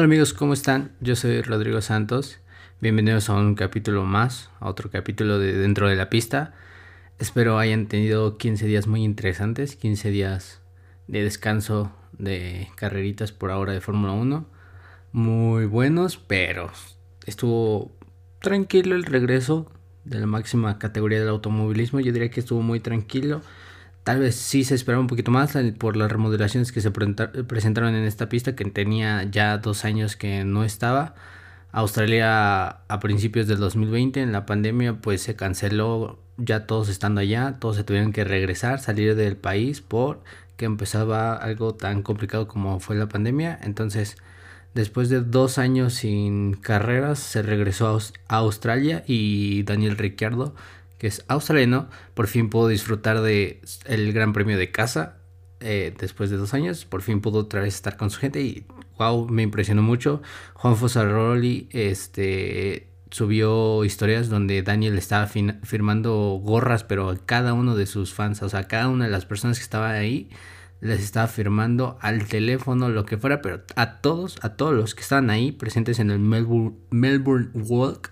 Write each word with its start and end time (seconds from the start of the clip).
Hola 0.00 0.06
amigos, 0.06 0.32
¿cómo 0.32 0.54
están? 0.54 0.92
Yo 1.02 1.14
soy 1.14 1.42
Rodrigo 1.42 1.82
Santos. 1.82 2.38
Bienvenidos 2.80 3.28
a 3.28 3.34
un 3.34 3.54
capítulo 3.54 4.06
más, 4.06 4.48
a 4.58 4.70
otro 4.70 4.88
capítulo 4.88 5.38
de 5.38 5.52
Dentro 5.52 5.90
de 5.90 5.94
la 5.94 6.08
Pista. 6.08 6.54
Espero 7.18 7.58
hayan 7.58 7.84
tenido 7.84 8.38
15 8.38 8.64
días 8.64 8.86
muy 8.86 9.04
interesantes, 9.04 9.76
15 9.76 10.10
días 10.10 10.62
de 11.06 11.22
descanso 11.22 11.92
de 12.12 12.70
carreritas 12.76 13.32
por 13.32 13.50
ahora 13.50 13.74
de 13.74 13.82
Fórmula 13.82 14.14
1. 14.14 14.46
Muy 15.12 15.66
buenos, 15.66 16.16
pero 16.16 16.70
estuvo 17.26 17.92
tranquilo 18.40 18.94
el 18.96 19.04
regreso 19.04 19.70
de 20.06 20.18
la 20.18 20.26
máxima 20.26 20.78
categoría 20.78 21.18
del 21.18 21.28
automovilismo. 21.28 22.00
Yo 22.00 22.10
diría 22.10 22.30
que 22.30 22.40
estuvo 22.40 22.62
muy 22.62 22.80
tranquilo. 22.80 23.42
Tal 24.04 24.18
vez 24.20 24.34
sí 24.34 24.64
se 24.64 24.74
esperaba 24.74 25.00
un 25.00 25.06
poquito 25.06 25.30
más 25.30 25.56
por 25.78 25.96
las 25.96 26.10
remodelaciones 26.10 26.72
que 26.72 26.80
se 26.80 26.90
presentaron 26.90 27.94
en 27.94 28.04
esta 28.04 28.28
pista 28.28 28.56
que 28.56 28.64
tenía 28.64 29.24
ya 29.24 29.58
dos 29.58 29.84
años 29.84 30.16
que 30.16 30.44
no 30.44 30.64
estaba. 30.64 31.14
Australia 31.72 32.68
a 32.68 33.00
principios 33.00 33.46
del 33.46 33.58
2020 33.58 34.20
en 34.22 34.32
la 34.32 34.46
pandemia 34.46 34.94
pues 34.94 35.22
se 35.22 35.36
canceló 35.36 36.18
ya 36.36 36.66
todos 36.66 36.88
estando 36.88 37.20
allá, 37.20 37.58
todos 37.60 37.76
se 37.76 37.84
tuvieron 37.84 38.12
que 38.12 38.24
regresar, 38.24 38.80
salir 38.80 39.14
del 39.14 39.36
país 39.36 39.80
por 39.80 40.22
que 40.56 40.64
empezaba 40.64 41.34
algo 41.34 41.74
tan 41.74 42.02
complicado 42.02 42.48
como 42.48 42.80
fue 42.80 42.96
la 42.96 43.08
pandemia. 43.08 43.58
Entonces 43.62 44.16
después 44.74 45.08
de 45.10 45.20
dos 45.20 45.58
años 45.58 45.94
sin 45.94 46.54
carreras 46.54 47.18
se 47.18 47.42
regresó 47.42 47.98
a 48.28 48.36
Australia 48.36 49.04
y 49.06 49.62
Daniel 49.64 49.96
Ricciardo 49.98 50.54
que 51.00 51.06
es 51.06 51.24
australiano, 51.28 51.88
por 52.12 52.26
fin 52.26 52.50
pudo 52.50 52.68
disfrutar 52.68 53.22
de 53.22 53.62
el 53.86 54.12
Gran 54.12 54.34
Premio 54.34 54.58
de 54.58 54.70
casa 54.70 55.16
eh, 55.60 55.94
después 55.98 56.28
de 56.28 56.36
dos 56.36 56.52
años. 56.52 56.84
Por 56.84 57.00
fin 57.00 57.22
pudo 57.22 57.38
otra 57.38 57.62
vez 57.62 57.74
estar 57.74 57.96
con 57.96 58.10
su 58.10 58.20
gente 58.20 58.42
y 58.42 58.66
wow, 58.98 59.26
me 59.26 59.40
impresionó 59.40 59.80
mucho. 59.80 60.20
Juan 60.52 60.76
Fosaroli 60.76 61.70
este, 61.70 62.88
subió 63.10 63.82
historias 63.82 64.28
donde 64.28 64.62
Daniel 64.62 64.98
estaba 64.98 65.26
firmando 65.26 66.38
gorras, 66.44 66.84
pero 66.84 67.08
a 67.08 67.16
cada 67.16 67.54
uno 67.54 67.76
de 67.76 67.86
sus 67.86 68.12
fans, 68.12 68.42
o 68.42 68.50
sea, 68.50 68.68
cada 68.68 68.88
una 68.88 69.06
de 69.06 69.10
las 69.10 69.24
personas 69.24 69.56
que 69.56 69.64
estaban 69.64 69.92
ahí, 69.92 70.28
les 70.82 71.00
estaba 71.00 71.28
firmando 71.28 71.96
al 72.02 72.26
teléfono, 72.26 72.90
lo 72.90 73.06
que 73.06 73.16
fuera, 73.16 73.40
pero 73.40 73.62
a 73.74 74.02
todos, 74.02 74.36
a 74.42 74.50
todos 74.50 74.74
los 74.74 74.94
que 74.94 75.00
estaban 75.00 75.30
ahí 75.30 75.50
presentes 75.50 75.98
en 75.98 76.10
el 76.10 76.18
Melbourne, 76.18 76.76
Melbourne 76.90 77.48
Walk, 77.54 78.10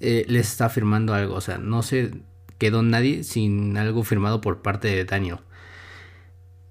eh, 0.00 0.24
les 0.28 0.48
está 0.48 0.68
firmando 0.68 1.14
algo. 1.14 1.34
O 1.34 1.40
sea, 1.40 1.58
no 1.58 1.82
se 1.82 2.12
quedó 2.58 2.82
nadie 2.82 3.24
sin 3.24 3.76
algo 3.76 4.04
firmado 4.04 4.40
por 4.40 4.62
parte 4.62 4.88
de 4.88 5.04
Daniel. 5.04 5.38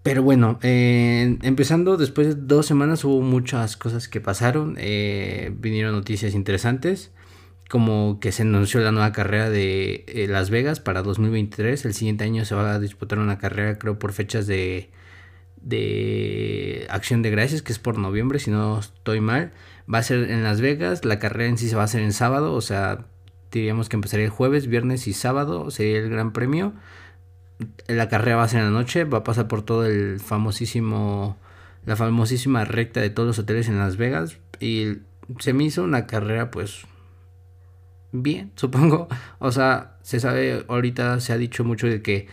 Pero 0.03 0.21
bueno, 0.21 0.59
eh, 0.61 1.37
empezando 1.41 1.97
después 1.97 2.27
de 2.27 2.35
dos 2.35 2.67
semanas 2.67 3.03
hubo 3.03 3.21
muchas 3.21 3.75
cosas 3.77 4.07
que 4.07 4.21
pasaron. 4.21 4.75
Eh, 4.77 5.51
vinieron 5.57 5.93
noticias 5.93 6.35
interesantes. 6.35 7.11
Como 7.69 8.19
que 8.19 8.31
se 8.31 8.43
anunció 8.43 8.79
la 8.81 8.91
nueva 8.91 9.11
carrera 9.11 9.49
de 9.49 10.27
Las 10.29 10.51
Vegas 10.51 10.79
para 10.79 11.01
2023. 11.01 11.85
El 11.85 11.93
siguiente 11.95 12.23
año 12.23 12.45
se 12.45 12.53
va 12.53 12.75
a 12.75 12.79
disputar 12.79 13.17
una 13.17 13.39
carrera, 13.39 13.79
creo, 13.79 13.97
por 13.97 14.13
fechas 14.13 14.45
de, 14.45 14.91
de 15.65 16.85
Acción 16.91 17.23
de 17.23 17.31
Gracias, 17.31 17.63
que 17.63 17.73
es 17.73 17.79
por 17.79 17.97
noviembre, 17.97 18.37
si 18.37 18.51
no 18.51 18.79
estoy 18.79 19.19
mal. 19.19 19.51
Va 19.91 19.97
a 19.99 20.03
ser 20.03 20.29
en 20.29 20.43
Las 20.43 20.61
Vegas. 20.61 21.03
La 21.05 21.17
carrera 21.19 21.49
en 21.49 21.57
sí 21.57 21.67
se 21.67 21.75
va 21.75 21.81
a 21.81 21.85
hacer 21.85 22.01
en 22.01 22.13
sábado, 22.13 22.53
o 22.53 22.61
sea, 22.61 23.07
diríamos 23.51 23.89
que 23.89 23.95
empezaría 23.95 24.25
el 24.25 24.31
jueves, 24.31 24.67
viernes 24.67 25.07
y 25.07 25.13
sábado, 25.13 25.71
sería 25.71 25.99
el 25.99 26.09
gran 26.09 26.33
premio. 26.33 26.73
La 27.87 28.09
carrera 28.09 28.37
va 28.37 28.43
a 28.43 28.47
ser 28.47 28.59
en 28.59 28.65
la 28.65 28.71
noche, 28.71 29.05
va 29.05 29.20
a 29.20 29.23
pasar 29.23 29.47
por 29.47 29.61
todo 29.61 29.86
el 29.86 30.20
famosísimo, 30.20 31.37
la 31.86 31.95
famosísima 31.95 32.65
recta 32.65 33.02
de 33.02 33.09
todos 33.09 33.27
los 33.27 33.39
hoteles 33.39 33.70
en 33.70 33.80
Las 33.80 33.97
Vegas. 33.97 34.37
Y 34.59 34.97
se 35.39 35.53
me 35.53 35.64
hizo 35.64 35.83
una 35.83 36.08
carrera 36.08 36.52
pues 36.52 36.86
bien, 38.11 38.52
supongo. 38.55 39.08
O 39.39 39.52
sea, 39.52 39.97
se 40.02 40.20
sabe, 40.20 40.65
ahorita 40.67 41.20
se 41.20 41.33
ha 41.33 41.37
dicho 41.37 41.64
mucho 41.64 41.87
de 41.87 42.02
que 42.02 42.27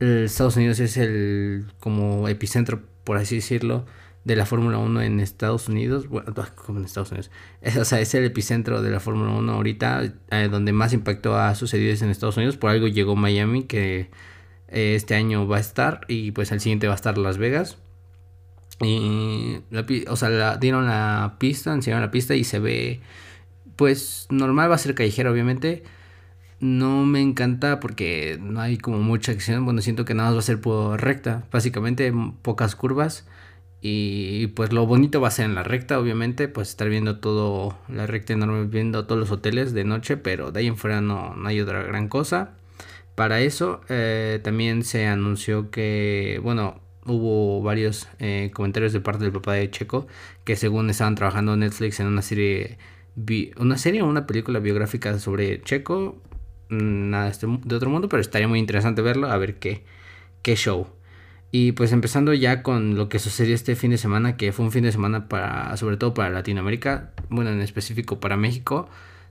Estados 0.00 0.56
Unidos 0.56 0.80
es 0.80 0.96
el 0.96 1.66
como 1.80 2.28
epicentro, 2.28 2.82
por 3.04 3.16
así 3.16 3.36
decirlo, 3.36 3.86
de 4.24 4.36
la 4.36 4.46
Fórmula 4.46 4.78
1 4.78 5.02
en 5.02 5.20
Estados 5.20 5.68
Unidos, 5.68 6.08
bueno, 6.08 6.34
como 6.54 6.78
en 6.78 6.86
Estados 6.86 7.10
Unidos, 7.10 7.30
es, 7.60 7.76
o 7.78 7.84
sea, 7.84 8.00
es 8.00 8.14
el 8.14 8.24
epicentro 8.24 8.82
de 8.82 8.90
la 8.90 9.00
Fórmula 9.00 9.32
1 9.32 9.52
ahorita, 9.52 10.12
eh, 10.30 10.48
donde 10.50 10.72
más 10.72 10.92
impacto 10.92 11.36
ha 11.36 11.54
sucedido 11.54 11.92
es 11.92 12.02
en 12.02 12.10
Estados 12.10 12.36
Unidos, 12.36 12.56
por 12.56 12.70
algo 12.70 12.88
llegó 12.88 13.16
Miami, 13.16 13.64
que 13.64 14.10
eh, 14.68 14.94
este 14.94 15.14
año 15.14 15.46
va 15.46 15.58
a 15.58 15.60
estar, 15.60 16.00
y 16.08 16.32
pues 16.32 16.52
al 16.52 16.60
siguiente 16.60 16.86
va 16.86 16.94
a 16.94 16.96
estar 16.96 17.18
Las 17.18 17.38
Vegas. 17.38 17.78
Y, 18.80 19.58
la, 19.70 19.86
o 20.08 20.16
sea, 20.16 20.56
dieron 20.56 20.86
la 20.86 21.36
pista, 21.38 21.72
enseñaron 21.72 22.02
la 22.02 22.10
pista 22.10 22.34
y 22.34 22.44
se 22.44 22.58
ve, 22.58 23.00
pues 23.76 24.26
normal, 24.30 24.70
va 24.70 24.74
a 24.74 24.78
ser 24.78 24.94
callejera 24.94 25.30
obviamente. 25.30 25.84
No 26.60 27.04
me 27.04 27.20
encanta 27.20 27.78
porque 27.78 28.38
no 28.40 28.60
hay 28.60 28.78
como 28.78 28.98
mucha 29.00 29.32
acción, 29.32 29.64
bueno, 29.64 29.82
siento 29.82 30.04
que 30.04 30.14
nada 30.14 30.30
más 30.30 30.36
va 30.36 30.40
a 30.40 30.42
ser 30.42 30.60
por 30.60 31.02
recta, 31.02 31.44
básicamente 31.52 32.12
pocas 32.42 32.74
curvas 32.74 33.26
y 33.86 34.46
pues 34.46 34.72
lo 34.72 34.86
bonito 34.86 35.20
va 35.20 35.28
a 35.28 35.30
ser 35.30 35.44
en 35.44 35.54
la 35.54 35.62
recta, 35.62 35.98
obviamente, 35.98 36.48
pues 36.48 36.70
estar 36.70 36.88
viendo 36.88 37.18
todo, 37.18 37.76
la 37.86 38.06
recta 38.06 38.32
enorme, 38.32 38.64
viendo 38.64 39.04
todos 39.04 39.20
los 39.20 39.30
hoteles 39.30 39.74
de 39.74 39.84
noche, 39.84 40.16
pero 40.16 40.50
de 40.52 40.60
ahí 40.60 40.68
en 40.68 40.78
fuera 40.78 41.02
no, 41.02 41.34
no 41.34 41.48
hay 41.48 41.62
gran 41.62 42.08
cosa. 42.08 42.54
Para 43.14 43.42
eso 43.42 43.82
eh, 43.90 44.40
también 44.42 44.84
se 44.84 45.06
anunció 45.06 45.70
que, 45.70 46.40
bueno, 46.42 46.80
hubo 47.04 47.60
varios 47.62 48.08
eh, 48.20 48.50
comentarios 48.54 48.94
de 48.94 49.00
parte 49.00 49.24
del 49.24 49.34
papá 49.34 49.52
de 49.52 49.70
Checo, 49.70 50.06
que 50.44 50.56
según 50.56 50.88
estaban 50.88 51.14
trabajando 51.14 51.54
Netflix 51.54 52.00
en 52.00 52.06
una 52.06 52.22
serie, 52.22 52.78
una 53.58 53.76
serie 53.76 54.00
o 54.00 54.06
una 54.06 54.26
película 54.26 54.60
biográfica 54.60 55.18
sobre 55.18 55.60
Checo, 55.60 56.22
mm, 56.70 57.10
nada 57.10 57.28
este 57.28 57.46
de 57.46 57.76
otro 57.76 57.90
mundo, 57.90 58.08
pero 58.08 58.22
estaría 58.22 58.48
muy 58.48 58.60
interesante 58.60 59.02
verlo, 59.02 59.28
a 59.30 59.36
ver 59.36 59.56
qué, 59.58 59.84
qué 60.40 60.56
show. 60.56 60.88
Y 61.56 61.70
pues 61.70 61.92
empezando 61.92 62.34
ya 62.34 62.64
con 62.64 62.96
lo 62.96 63.08
que 63.08 63.20
sucedió 63.20 63.54
este 63.54 63.76
fin 63.76 63.92
de 63.92 63.96
semana, 63.96 64.36
que 64.36 64.50
fue 64.50 64.64
un 64.64 64.72
fin 64.72 64.82
de 64.82 64.90
semana 64.90 65.28
para, 65.28 65.76
sobre 65.76 65.96
todo 65.96 66.12
para 66.12 66.28
Latinoamérica, 66.28 67.12
bueno, 67.28 67.50
en 67.50 67.60
específico 67.60 68.18
para 68.18 68.36
México, 68.36 68.88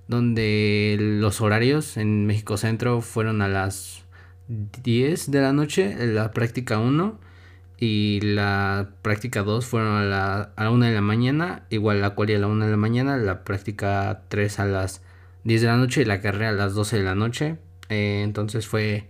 donde 0.08 0.96
los 0.98 1.42
horarios 1.42 1.98
en 1.98 2.26
México 2.26 2.56
Centro 2.56 3.02
fueron 3.02 3.42
a 3.42 3.50
las 3.50 4.06
10 4.48 5.32
de 5.32 5.42
la 5.42 5.52
noche, 5.52 5.98
la 6.00 6.32
práctica 6.32 6.80
1, 6.80 7.20
y 7.78 8.22
la 8.22 8.92
práctica 9.02 9.44
2 9.44 9.66
fueron 9.66 9.98
a 9.98 10.06
la, 10.06 10.54
a 10.56 10.64
la 10.64 10.72
1 10.72 10.86
de 10.86 10.94
la 10.94 11.02
mañana, 11.02 11.66
igual 11.72 12.00
la 12.00 12.12
cual 12.12 12.34
a 12.34 12.40
la 12.40 12.48
1 12.48 12.64
de 12.64 12.72
la 12.72 12.78
mañana, 12.78 13.18
la 13.18 13.44
práctica 13.44 14.22
3 14.30 14.60
a 14.60 14.66
las 14.66 15.02
10 15.44 15.60
de 15.60 15.68
la 15.68 15.76
noche 15.76 16.04
y 16.04 16.06
la 16.06 16.22
carrera 16.22 16.52
a 16.52 16.54
las 16.54 16.74
12 16.74 17.00
de 17.00 17.04
la 17.04 17.16
noche. 17.16 17.58
Eh, 17.90 18.22
entonces 18.24 18.66
fue 18.66 19.10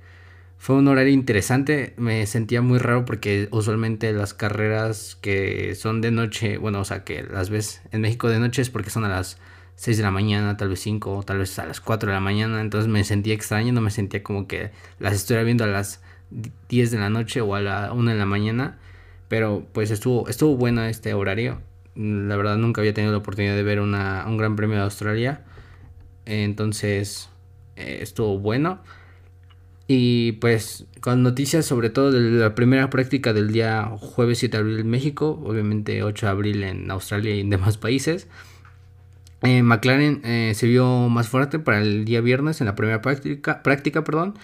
fue 0.63 0.77
un 0.77 0.87
horario 0.87 1.11
interesante, 1.11 1.93
me 1.97 2.25
sentía 2.25 2.61
muy 2.61 2.79
raro 2.79 3.03
porque 3.03 3.49
usualmente 3.51 4.13
las 4.13 4.33
carreras 4.33 5.17
que 5.19 5.75
son 5.75 5.99
de 5.99 6.09
noche, 6.09 6.57
bueno, 6.57 6.79
o 6.79 6.85
sea, 6.85 7.03
que 7.03 7.21
las 7.21 7.49
ves 7.49 7.81
en 7.91 7.99
México 7.99 8.29
de 8.29 8.39
noche 8.39 8.61
es 8.61 8.69
porque 8.69 8.89
son 8.89 9.03
a 9.03 9.09
las 9.09 9.39
6 9.75 9.97
de 9.97 10.03
la 10.03 10.11
mañana, 10.11 10.55
tal 10.55 10.69
vez 10.69 10.79
5, 10.79 11.23
tal 11.25 11.39
vez 11.39 11.59
a 11.59 11.65
las 11.65 11.81
4 11.81 12.07
de 12.07 12.13
la 12.13 12.21
mañana, 12.21 12.61
entonces 12.61 12.89
me 12.89 13.03
sentía 13.03 13.33
extraño, 13.33 13.73
no 13.73 13.81
me 13.81 13.91
sentía 13.91 14.23
como 14.23 14.47
que 14.47 14.71
las 14.99 15.15
estuviera 15.15 15.43
viendo 15.43 15.65
a 15.65 15.67
las 15.67 16.01
10 16.69 16.91
de 16.91 16.97
la 16.97 17.09
noche 17.09 17.41
o 17.41 17.55
a 17.55 17.59
la 17.59 17.91
1 17.91 18.11
de 18.11 18.17
la 18.17 18.25
mañana, 18.25 18.79
pero 19.27 19.67
pues 19.73 19.91
estuvo, 19.91 20.29
estuvo 20.29 20.55
bueno 20.55 20.85
este 20.85 21.13
horario, 21.13 21.59
la 21.97 22.37
verdad 22.37 22.55
nunca 22.55 22.79
había 22.79 22.93
tenido 22.93 23.11
la 23.11 23.17
oportunidad 23.17 23.57
de 23.57 23.63
ver 23.63 23.81
una, 23.81 24.23
un 24.27 24.37
gran 24.37 24.55
premio 24.55 24.77
de 24.77 24.83
Australia, 24.83 25.41
entonces 26.25 27.27
eh, 27.75 27.99
estuvo 28.01 28.39
bueno. 28.39 28.79
Y 29.87 30.33
pues 30.33 30.85
con 31.01 31.23
noticias 31.23 31.65
sobre 31.65 31.89
todo 31.89 32.11
de 32.11 32.21
la 32.21 32.55
primera 32.55 32.89
práctica 32.89 33.33
del 33.33 33.51
día 33.51 33.85
jueves 33.99 34.39
7 34.39 34.55
de 34.55 34.61
abril 34.61 34.79
en 34.79 34.89
México, 34.89 35.41
obviamente 35.43 36.03
8 36.03 36.25
de 36.25 36.31
abril 36.31 36.63
en 36.63 36.89
Australia 36.89 37.35
y 37.35 37.41
en 37.41 37.49
demás 37.49 37.77
países. 37.77 38.27
Eh, 39.41 39.61
McLaren 39.61 40.21
eh, 40.23 40.53
se 40.55 40.67
vio 40.67 41.09
más 41.09 41.27
fuerte 41.27 41.59
para 41.59 41.81
el 41.81 42.05
día 42.05 42.21
viernes 42.21 42.61
en 42.61 42.67
la 42.67 42.75
primera 42.75 43.01
práctica, 43.01 43.61
práctica 43.61 44.03
perdón. 44.05 44.35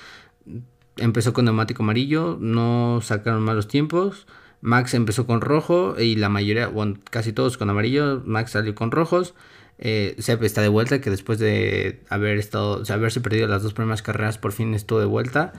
empezó 0.98 1.34
con 1.34 1.46
neumático 1.46 1.84
amarillo, 1.84 2.38
no 2.42 3.00
sacaron 3.02 3.42
malos 3.44 3.68
tiempos. 3.68 4.28
Max 4.62 4.94
empezó 4.94 5.26
con 5.26 5.40
rojo 5.42 5.96
y 5.98 6.16
la 6.18 6.28
mayoría, 6.28 6.68
bueno, 6.68 6.96
casi 7.10 7.32
todos 7.32 7.58
con 7.58 7.70
amarillo. 7.70 8.22
Max 8.26 8.52
salió 8.52 8.76
con 8.76 8.92
rojos. 8.92 9.34
Eh, 9.82 10.16
Sepp 10.20 10.44
está 10.44 10.62
de 10.62 10.68
vuelta, 10.68 11.00
que 11.00 11.10
después 11.10 11.40
de 11.40 12.02
haber 12.10 12.38
estado, 12.38 12.84
haberse 12.90 13.22
perdido 13.22 13.48
las 13.48 13.64
dos 13.64 13.74
primeras 13.74 14.02
carreras, 14.02 14.38
por 14.38 14.52
fin 14.52 14.74
estuvo 14.74 15.00
de 15.00 15.06
vuelta. 15.06 15.54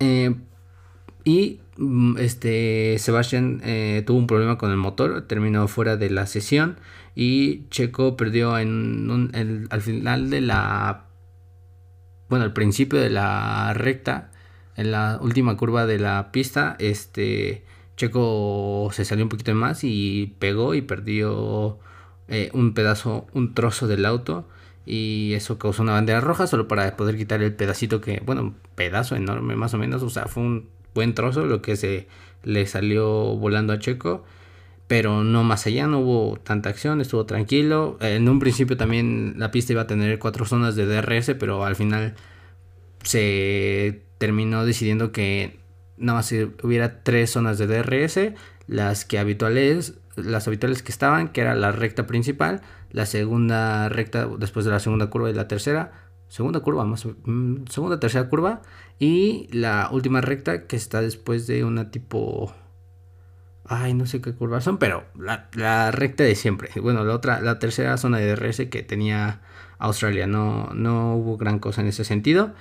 Eh, 0.00 0.34
y 1.24 1.60
mm, 1.76 2.16
este 2.18 2.98
Sebastián 2.98 3.60
eh, 3.64 4.02
tuvo 4.06 4.18
un 4.18 4.26
problema 4.26 4.56
con 4.56 4.70
el 4.70 4.78
motor, 4.78 5.26
terminó 5.26 5.68
fuera 5.68 5.96
de 5.96 6.08
la 6.10 6.26
sesión 6.26 6.78
y 7.14 7.68
Checo 7.68 8.16
perdió 8.16 8.58
en 8.58 9.68
al 9.70 9.82
final 9.82 10.30
de 10.30 10.40
la, 10.40 11.06
bueno, 12.30 12.46
al 12.46 12.54
principio 12.54 12.98
de 12.98 13.10
la 13.10 13.74
recta, 13.74 14.30
en 14.76 14.92
la 14.92 15.18
última 15.20 15.56
curva 15.58 15.84
de 15.84 15.98
la 15.98 16.32
pista, 16.32 16.76
este 16.78 17.64
Checo 17.96 18.88
se 18.92 19.04
salió 19.04 19.24
un 19.24 19.28
poquito 19.28 19.54
más 19.54 19.84
y 19.84 20.34
pegó 20.38 20.74
y 20.74 20.80
perdió 20.80 21.78
eh, 22.30 22.50
un 22.54 22.74
pedazo, 22.74 23.26
un 23.34 23.54
trozo 23.54 23.86
del 23.86 24.06
auto 24.06 24.46
y 24.86 25.34
eso 25.34 25.58
causó 25.58 25.82
una 25.82 25.92
bandera 25.92 26.20
roja 26.20 26.46
solo 26.46 26.68
para 26.68 26.96
poder 26.96 27.16
quitar 27.16 27.42
el 27.42 27.54
pedacito 27.54 28.00
que, 28.00 28.22
bueno, 28.24 28.42
un 28.42 28.56
pedazo 28.74 29.16
enorme 29.16 29.56
más 29.56 29.74
o 29.74 29.78
menos, 29.78 30.02
o 30.02 30.10
sea, 30.10 30.26
fue 30.26 30.42
un 30.42 30.68
buen 30.94 31.14
trozo 31.14 31.44
lo 31.44 31.60
que 31.60 31.76
se 31.76 32.08
le 32.42 32.66
salió 32.66 33.36
volando 33.36 33.72
a 33.72 33.78
Checo, 33.78 34.24
pero 34.86 35.22
no 35.22 35.44
más 35.44 35.66
allá, 35.66 35.86
no 35.86 36.00
hubo 36.00 36.38
tanta 36.38 36.68
acción, 36.70 37.00
estuvo 37.00 37.24
tranquilo. 37.26 37.96
En 38.00 38.28
un 38.28 38.40
principio 38.40 38.76
también 38.76 39.34
la 39.36 39.50
pista 39.50 39.72
iba 39.72 39.82
a 39.82 39.86
tener 39.86 40.18
cuatro 40.18 40.44
zonas 40.46 40.74
de 40.74 40.86
DRS, 40.86 41.34
pero 41.38 41.64
al 41.64 41.76
final 41.76 42.14
se 43.02 44.02
terminó 44.18 44.64
decidiendo 44.64 45.12
que 45.12 45.60
nada 45.96 46.18
más 46.18 46.34
hubiera 46.62 47.02
tres 47.02 47.30
zonas 47.30 47.58
de 47.58 47.66
DRS, 47.66 48.34
las 48.66 49.04
que 49.04 49.18
habituales, 49.18 49.94
las 50.16 50.46
habituales 50.46 50.82
que 50.82 50.92
estaban, 50.92 51.28
que 51.28 51.40
era 51.40 51.54
la 51.54 51.72
recta 51.72 52.06
principal, 52.06 52.62
la 52.90 53.06
segunda 53.06 53.88
recta 53.88 54.26
después 54.38 54.64
de 54.64 54.72
la 54.72 54.80
segunda 54.80 55.08
curva 55.08 55.30
y 55.30 55.34
la 55.34 55.48
tercera, 55.48 55.92
segunda 56.28 56.60
curva, 56.60 56.84
más, 56.84 57.06
mm, 57.06 57.66
segunda, 57.68 58.00
tercera 58.00 58.28
curva 58.28 58.62
y 58.98 59.48
la 59.52 59.88
última 59.92 60.20
recta 60.20 60.66
que 60.66 60.76
está 60.76 61.00
después 61.00 61.46
de 61.46 61.64
una 61.64 61.90
tipo, 61.90 62.54
ay, 63.64 63.94
no 63.94 64.06
sé 64.06 64.20
qué 64.20 64.34
curva 64.34 64.60
son, 64.60 64.78
pero 64.78 65.04
la, 65.18 65.90
recta 65.90 66.24
de 66.24 66.34
siempre. 66.34 66.70
Bueno, 66.80 67.04
la 67.04 67.14
otra, 67.14 67.40
la 67.40 67.58
tercera 67.58 67.96
zona 67.96 68.18
de 68.18 68.34
DRS 68.34 68.68
que 68.70 68.82
tenía 68.82 69.40
Australia, 69.78 70.26
no, 70.26 70.70
no 70.74 71.16
hubo 71.16 71.36
gran 71.36 71.58
cosa 71.58 71.80
en 71.80 71.88
ese 71.88 72.04
sentido. 72.04 72.52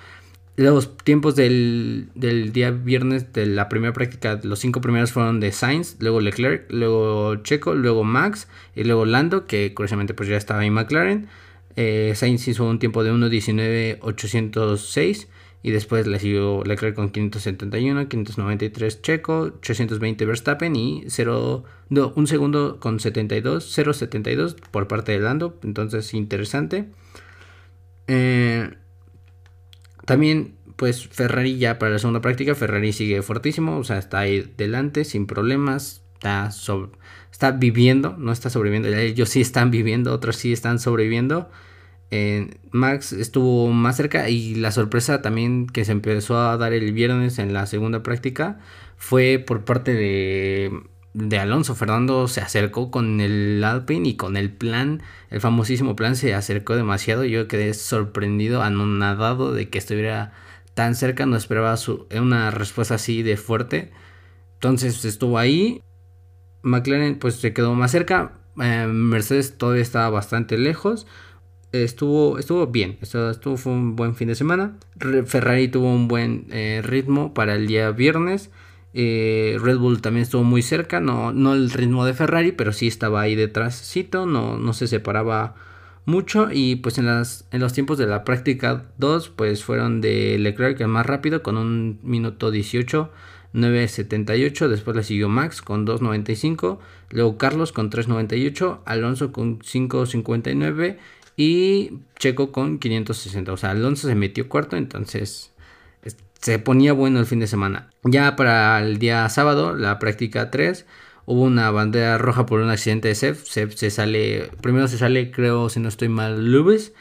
Los 0.59 0.95
tiempos 0.97 1.35
del, 1.37 2.09
día 2.15 2.71
viernes 2.71 3.31
de 3.31 3.45
la 3.45 3.69
primera 3.69 3.93
práctica, 3.93 4.41
los 4.43 4.59
cinco 4.59 4.81
primeros 4.81 5.13
fueron 5.13 5.39
de 5.39 5.53
Sainz, 5.53 5.95
luego 5.99 6.19
Leclerc, 6.19 6.65
luego 6.69 7.37
Checo, 7.37 7.75
luego 7.75 8.03
Max 8.03 8.49
y 8.75 8.83
luego 8.83 9.05
Lando, 9.05 9.47
que 9.47 9.73
curiosamente 9.73 10.13
pues 10.13 10.27
ya 10.27 10.35
estaba 10.35 10.65
en 10.65 10.73
McLaren. 10.73 11.29
Eh, 11.77 12.11
Sainz 12.13 12.45
hizo 12.49 12.65
un 12.65 12.77
tiempo 12.77 13.05
de 13.05 13.13
1.19.806 13.13 15.27
y 15.63 15.71
después 15.71 16.07
le 16.07 16.19
siguió 16.19 16.61
Leclerc 16.65 16.93
con 16.93 17.11
571, 17.11 18.09
593 18.09 19.01
Checo, 19.01 19.53
820 19.59 20.25
Verstappen 20.25 20.75
y 20.75 21.05
0, 21.07 21.63
no, 21.87 22.11
un 22.17 22.27
segundo 22.27 22.81
con 22.81 22.99
72, 22.99 23.77
0.72 23.77 24.57
por 24.71 24.89
parte 24.89 25.13
de 25.13 25.19
Lando. 25.19 25.57
Entonces 25.63 26.13
interesante. 26.13 26.89
Eh, 28.07 28.71
también, 30.09 30.55
pues 30.75 31.07
Ferrari 31.07 31.59
ya 31.59 31.77
para 31.77 31.91
la 31.91 31.99
segunda 31.99 32.19
práctica, 32.19 32.55
Ferrari 32.55 32.93
sigue 32.93 33.21
fuertísimo, 33.21 33.77
o 33.77 33.83
sea, 33.83 33.99
está 33.99 34.17
ahí 34.17 34.51
delante 34.57 35.05
sin 35.05 35.27
problemas, 35.27 36.03
está, 36.15 36.49
está 37.31 37.51
viviendo, 37.51 38.15
no 38.17 38.31
está 38.31 38.49
sobreviviendo, 38.49 38.89
ellos 38.89 39.29
sí 39.29 39.39
están 39.39 39.69
viviendo, 39.69 40.11
otros 40.11 40.35
sí 40.37 40.51
están 40.51 40.79
sobreviviendo. 40.79 41.51
Max 42.71 43.13
estuvo 43.13 43.67
más 43.67 43.97
cerca 43.97 44.29
y 44.29 44.55
la 44.55 44.71
sorpresa 44.71 45.21
también 45.21 45.67
que 45.67 45.85
se 45.85 45.91
empezó 45.91 46.39
a 46.39 46.57
dar 46.57 46.73
el 46.73 46.91
viernes 46.91 47.37
en 47.37 47.53
la 47.53 47.67
segunda 47.67 48.01
práctica 48.01 48.57
fue 48.97 49.37
por 49.37 49.63
parte 49.63 49.93
de 49.93 50.71
de 51.13 51.39
Alonso. 51.39 51.75
Fernando 51.75 52.27
se 52.27 52.41
acercó 52.41 52.91
con 52.91 53.21
el 53.21 53.63
Alpine 53.63 54.09
y 54.09 54.15
con 54.15 54.37
el 54.37 54.51
plan, 54.51 55.01
el 55.29 55.41
famosísimo 55.41 55.95
plan, 55.95 56.15
se 56.15 56.33
acercó 56.33 56.75
demasiado. 56.75 57.25
Yo 57.25 57.47
quedé 57.47 57.73
sorprendido, 57.73 58.61
anonadado 58.61 59.53
de 59.53 59.69
que 59.69 59.77
estuviera 59.77 60.33
tan 60.73 60.95
cerca. 60.95 61.25
No 61.25 61.37
esperaba 61.37 61.75
su, 61.77 62.07
una 62.15 62.51
respuesta 62.51 62.95
así 62.95 63.23
de 63.23 63.37
fuerte. 63.37 63.91
Entonces 64.55 65.05
estuvo 65.05 65.37
ahí. 65.37 65.81
McLaren 66.61 67.17
pues 67.19 67.35
se 67.35 67.53
quedó 67.53 67.73
más 67.75 67.91
cerca. 67.91 68.33
Eh, 68.61 68.87
Mercedes 68.87 69.57
todavía 69.57 69.81
estaba 69.81 70.09
bastante 70.09 70.57
lejos. 70.57 71.07
Estuvo, 71.71 72.39
estuvo 72.39 72.65
bien, 72.67 72.97
estuvo, 72.99 73.29
estuvo, 73.29 73.55
fue 73.55 73.73
un 73.73 73.95
buen 73.95 74.15
fin 74.15 74.27
de 74.27 74.35
semana. 74.35 74.77
Ferrari 75.25 75.67
tuvo 75.67 75.93
un 75.93 76.07
buen 76.07 76.47
eh, 76.49 76.81
ritmo 76.83 77.33
para 77.33 77.55
el 77.55 77.67
día 77.67 77.91
viernes. 77.91 78.49
Eh, 78.93 79.57
Red 79.61 79.77
Bull 79.77 80.01
también 80.01 80.23
estuvo 80.23 80.43
muy 80.43 80.61
cerca, 80.61 80.99
no, 80.99 81.31
no 81.31 81.53
el 81.53 81.69
ritmo 81.71 82.05
de 82.05 82.13
Ferrari, 82.13 82.51
pero 82.51 82.73
sí 82.73 82.87
estaba 82.87 83.21
ahí 83.21 83.35
detrásito, 83.35 84.25
no, 84.25 84.57
no 84.57 84.73
se 84.73 84.87
separaba 84.87 85.55
mucho. 86.05 86.49
Y 86.51 86.77
pues 86.77 86.97
en, 86.97 87.05
las, 87.05 87.47
en 87.51 87.61
los 87.61 87.73
tiempos 87.73 87.97
de 87.97 88.07
la 88.07 88.23
práctica 88.23 88.85
2 88.97 89.29
pues 89.29 89.63
fueron 89.63 90.01
de 90.01 90.37
Leclerc 90.39 90.79
el 90.81 90.87
más 90.87 91.05
rápido 91.05 91.43
con 91.43 91.57
un 91.57 91.99
minuto 92.03 92.51
18 92.51 93.11
9.78, 93.53 94.67
después 94.67 94.95
le 94.95 95.03
siguió 95.03 95.27
Max 95.27 95.61
con 95.61 95.85
2.95, 95.85 96.77
luego 97.09 97.37
Carlos 97.37 97.71
con 97.71 97.89
3.98, 97.89 98.81
Alonso 98.85 99.31
con 99.31 99.59
5.59 99.59 100.97
y 101.35 101.91
Checo 102.17 102.51
con 102.51 102.79
560, 102.79 103.51
o 103.51 103.57
sea 103.57 103.71
Alonso 103.71 104.07
se 104.07 104.15
metió 104.15 104.47
cuarto, 104.49 104.77
entonces 104.77 105.51
se 106.39 106.59
ponía 106.59 106.93
bueno 106.93 107.19
el 107.19 107.25
fin 107.25 107.39
de 107.39 107.47
semana. 107.47 107.89
Ya 108.03 108.35
para 108.35 108.79
el 108.81 108.99
día 108.99 109.27
sábado, 109.29 109.75
la 109.75 109.99
práctica 109.99 110.51
3, 110.51 110.85
hubo 111.25 111.43
una 111.43 111.71
bandera 111.71 112.17
roja 112.17 112.45
por 112.45 112.61
un 112.61 112.69
accidente 112.69 113.07
de 113.09 113.15
Sef. 113.15 113.43
Sef 113.45 113.75
se 113.75 113.91
sale, 113.91 114.51
primero 114.61 114.87
se 114.87 114.97
sale, 114.97 115.31
creo, 115.31 115.69
si 115.69 115.79
no 115.79 115.89
estoy 115.89 116.09
mal, 116.09 116.51
Lewis. 116.51 116.93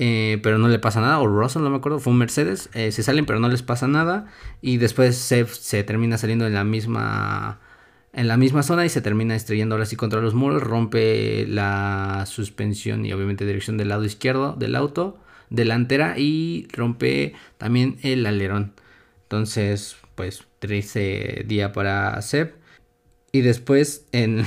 Eh, 0.00 0.38
pero 0.44 0.58
no 0.58 0.68
le 0.68 0.78
pasa 0.78 1.00
nada, 1.00 1.18
o 1.18 1.26
Russell, 1.26 1.62
no 1.62 1.70
me 1.70 1.78
acuerdo, 1.78 1.98
fue 1.98 2.12
un 2.12 2.20
Mercedes, 2.20 2.70
eh, 2.72 2.92
se 2.92 3.02
salen 3.02 3.26
pero 3.26 3.40
no 3.40 3.48
les 3.48 3.62
pasa 3.62 3.88
nada, 3.88 4.26
y 4.62 4.76
después 4.76 5.16
Sef 5.16 5.52
se 5.52 5.82
termina 5.82 6.16
saliendo 6.18 6.46
en 6.46 6.54
la 6.54 6.62
misma 6.62 7.58
en 8.12 8.28
la 8.28 8.36
misma 8.36 8.62
zona 8.62 8.84
y 8.86 8.88
se 8.88 9.00
termina 9.00 9.36
estrellando 9.36 9.74
ahora 9.74 9.86
sí 9.86 9.96
contra 9.96 10.20
los 10.20 10.34
muros, 10.34 10.62
rompe 10.62 11.46
la 11.46 12.24
suspensión 12.26 13.04
y 13.04 13.12
obviamente 13.12 13.44
dirección 13.46 13.76
del 13.76 13.88
lado 13.88 14.04
izquierdo 14.04 14.54
del 14.54 14.76
auto, 14.76 15.18
delantera 15.50 16.18
y 16.18 16.68
rompe 16.72 17.34
también 17.58 17.98
el 18.02 18.26
alerón. 18.26 18.72
Entonces, 19.22 19.96
pues 20.14 20.46
triste 20.58 21.44
día 21.46 21.72
para 21.72 22.20
Seb. 22.22 22.54
Y 23.32 23.42
después, 23.42 24.06
en, 24.12 24.44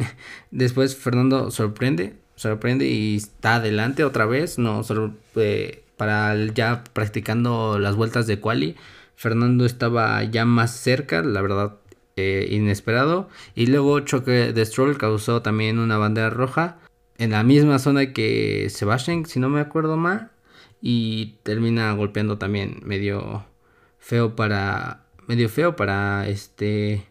después 0.50 0.96
Fernando 0.96 1.50
sorprende, 1.50 2.14
sorprende 2.36 2.86
y 2.86 3.16
está 3.16 3.56
adelante 3.56 4.04
otra 4.04 4.26
vez. 4.26 4.58
No 4.58 4.84
solo 4.84 5.14
eh, 5.36 5.82
para 5.96 6.34
ya 6.54 6.84
practicando 6.92 7.78
las 7.78 7.96
vueltas 7.96 8.26
de 8.26 8.40
quali. 8.40 8.76
Fernando 9.16 9.66
estaba 9.66 10.22
ya 10.24 10.46
más 10.46 10.74
cerca, 10.74 11.22
la 11.22 11.42
verdad, 11.42 11.74
eh, 12.16 12.48
inesperado. 12.50 13.28
Y 13.54 13.66
luego 13.66 14.00
choque 14.00 14.52
de 14.52 14.66
Stroll 14.66 14.96
causó 14.96 15.42
también 15.42 15.78
una 15.78 15.98
bandera 15.98 16.30
roja 16.30 16.78
en 17.18 17.32
la 17.32 17.42
misma 17.42 17.78
zona 17.78 18.12
que 18.14 18.68
Sebastian, 18.70 19.26
si 19.26 19.40
no 19.40 19.50
me 19.50 19.60
acuerdo 19.60 19.96
mal 19.96 20.30
y 20.80 21.38
termina 21.42 21.92
golpeando 21.92 22.38
también 22.38 22.80
medio 22.84 23.44
feo 23.98 24.36
para 24.36 25.06
medio 25.26 25.48
feo 25.48 25.76
para 25.76 26.28
este 26.28 27.06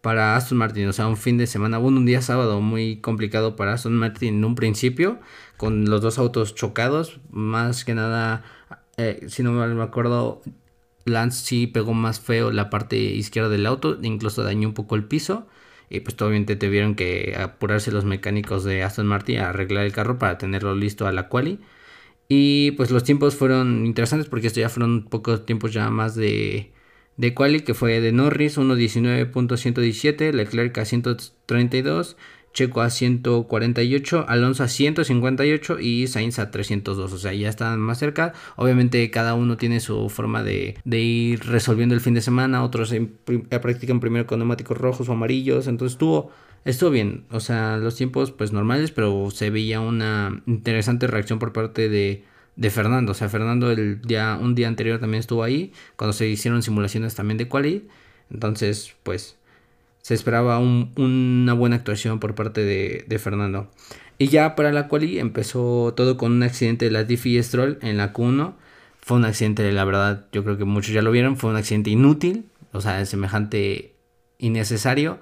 para 0.00 0.36
Aston 0.36 0.58
Martin, 0.58 0.88
o 0.88 0.92
sea, 0.92 1.06
un 1.08 1.16
fin 1.16 1.36
de 1.36 1.46
semana, 1.46 1.78
bueno, 1.78 1.98
un 1.98 2.06
día 2.06 2.22
sábado 2.22 2.60
muy 2.60 2.96
complicado 2.96 3.56
para 3.56 3.74
Aston 3.74 3.96
Martin 3.96 4.36
en 4.36 4.44
un 4.44 4.54
principio, 4.54 5.20
con 5.56 5.90
los 5.90 6.00
dos 6.00 6.18
autos 6.18 6.54
chocados, 6.54 7.20
más 7.30 7.84
que 7.84 7.94
nada, 7.94 8.42
eh, 8.96 9.26
si 9.28 9.42
no 9.42 9.52
me 9.52 9.82
acuerdo, 9.82 10.40
Lance 11.04 11.44
sí 11.44 11.66
pegó 11.66 11.92
más 11.92 12.20
feo 12.20 12.50
la 12.50 12.70
parte 12.70 12.96
izquierda 12.96 13.50
del 13.50 13.66
auto, 13.66 13.98
incluso 14.00 14.42
dañó 14.42 14.68
un 14.68 14.74
poco 14.74 14.96
el 14.96 15.04
piso, 15.04 15.46
y 15.90 16.00
pues 16.00 16.20
obviamente 16.22 16.56
tuvieron 16.56 16.94
que 16.94 17.36
apurarse 17.38 17.92
los 17.92 18.04
mecánicos 18.04 18.64
de 18.64 18.82
Aston 18.82 19.06
Martin 19.06 19.40
a 19.40 19.50
arreglar 19.50 19.84
el 19.84 19.92
carro 19.92 20.18
para 20.18 20.38
tenerlo 20.38 20.74
listo 20.74 21.06
a 21.06 21.12
la 21.12 21.28
quali, 21.28 21.58
y 22.32 22.70
pues 22.72 22.92
los 22.92 23.02
tiempos 23.02 23.34
fueron 23.34 23.84
interesantes 23.84 24.28
porque 24.28 24.46
esto 24.46 24.60
ya 24.60 24.68
fueron 24.68 25.02
pocos 25.06 25.44
tiempos 25.44 25.72
ya 25.72 25.90
más 25.90 26.14
de, 26.14 26.72
de 27.16 27.34
quali, 27.34 27.58
que 27.62 27.74
fue 27.74 28.00
de 28.00 28.12
Norris 28.12 28.56
1.19.117, 28.56 30.32
Leclerc 30.32 30.78
a 30.78 30.84
132, 30.84 32.16
Checo 32.52 32.82
a 32.82 32.90
148, 32.90 34.26
Alonso 34.28 34.62
a 34.62 34.68
158 34.68 35.80
y 35.80 36.06
Sainz 36.06 36.38
a 36.38 36.52
302. 36.52 37.12
O 37.12 37.18
sea, 37.18 37.34
ya 37.34 37.48
están 37.48 37.80
más 37.80 37.98
cerca. 37.98 38.32
Obviamente 38.54 39.10
cada 39.10 39.34
uno 39.34 39.56
tiene 39.56 39.80
su 39.80 40.08
forma 40.08 40.44
de, 40.44 40.76
de 40.84 41.00
ir 41.00 41.44
resolviendo 41.46 41.96
el 41.96 42.00
fin 42.00 42.14
de 42.14 42.20
semana. 42.20 42.62
Otros 42.62 42.94
practican 43.60 43.98
primero 43.98 44.28
con 44.28 44.38
neumáticos 44.38 44.78
rojos 44.78 45.08
o 45.08 45.12
amarillos. 45.12 45.66
Entonces 45.66 45.94
estuvo 45.94 46.30
estuvo 46.64 46.90
bien, 46.90 47.24
o 47.30 47.40
sea, 47.40 47.76
los 47.76 47.96
tiempos 47.96 48.30
pues 48.32 48.52
normales, 48.52 48.90
pero 48.90 49.30
se 49.30 49.50
veía 49.50 49.80
una 49.80 50.42
interesante 50.46 51.06
reacción 51.06 51.38
por 51.38 51.52
parte 51.52 51.88
de, 51.88 52.24
de 52.56 52.70
Fernando. 52.70 53.12
O 53.12 53.14
sea, 53.14 53.28
Fernando 53.28 53.70
el 53.70 54.02
día, 54.02 54.38
un 54.40 54.54
día 54.54 54.68
anterior 54.68 55.00
también 55.00 55.20
estuvo 55.20 55.42
ahí, 55.42 55.72
cuando 55.96 56.12
se 56.12 56.28
hicieron 56.28 56.62
simulaciones 56.62 57.14
también 57.14 57.38
de 57.38 57.48
quali. 57.48 57.88
Entonces, 58.30 58.94
pues, 59.02 59.36
se 60.02 60.14
esperaba 60.14 60.58
una 60.58 61.52
buena 61.54 61.76
actuación 61.76 62.20
por 62.20 62.34
parte 62.34 62.62
de, 62.62 63.04
de, 63.08 63.18
Fernando. 63.18 63.70
Y 64.18 64.28
ya 64.28 64.54
para 64.56 64.72
la 64.72 64.88
quali 64.88 65.18
empezó 65.18 65.94
todo 65.96 66.16
con 66.16 66.32
un 66.32 66.42
accidente 66.42 66.86
de 66.86 66.90
la 66.90 67.04
Diffie 67.04 67.42
Stroll 67.42 67.78
en 67.82 67.96
la 67.96 68.12
Q1. 68.12 68.54
Fue 69.00 69.16
un 69.16 69.24
accidente, 69.24 69.70
la 69.72 69.84
verdad, 69.84 70.26
yo 70.32 70.44
creo 70.44 70.58
que 70.58 70.64
muchos 70.64 70.92
ya 70.92 71.02
lo 71.02 71.10
vieron, 71.10 71.36
fue 71.36 71.50
un 71.50 71.56
accidente 71.56 71.90
inútil, 71.90 72.44
o 72.72 72.80
sea, 72.80 73.04
semejante 73.06 73.94
innecesario 74.38 75.18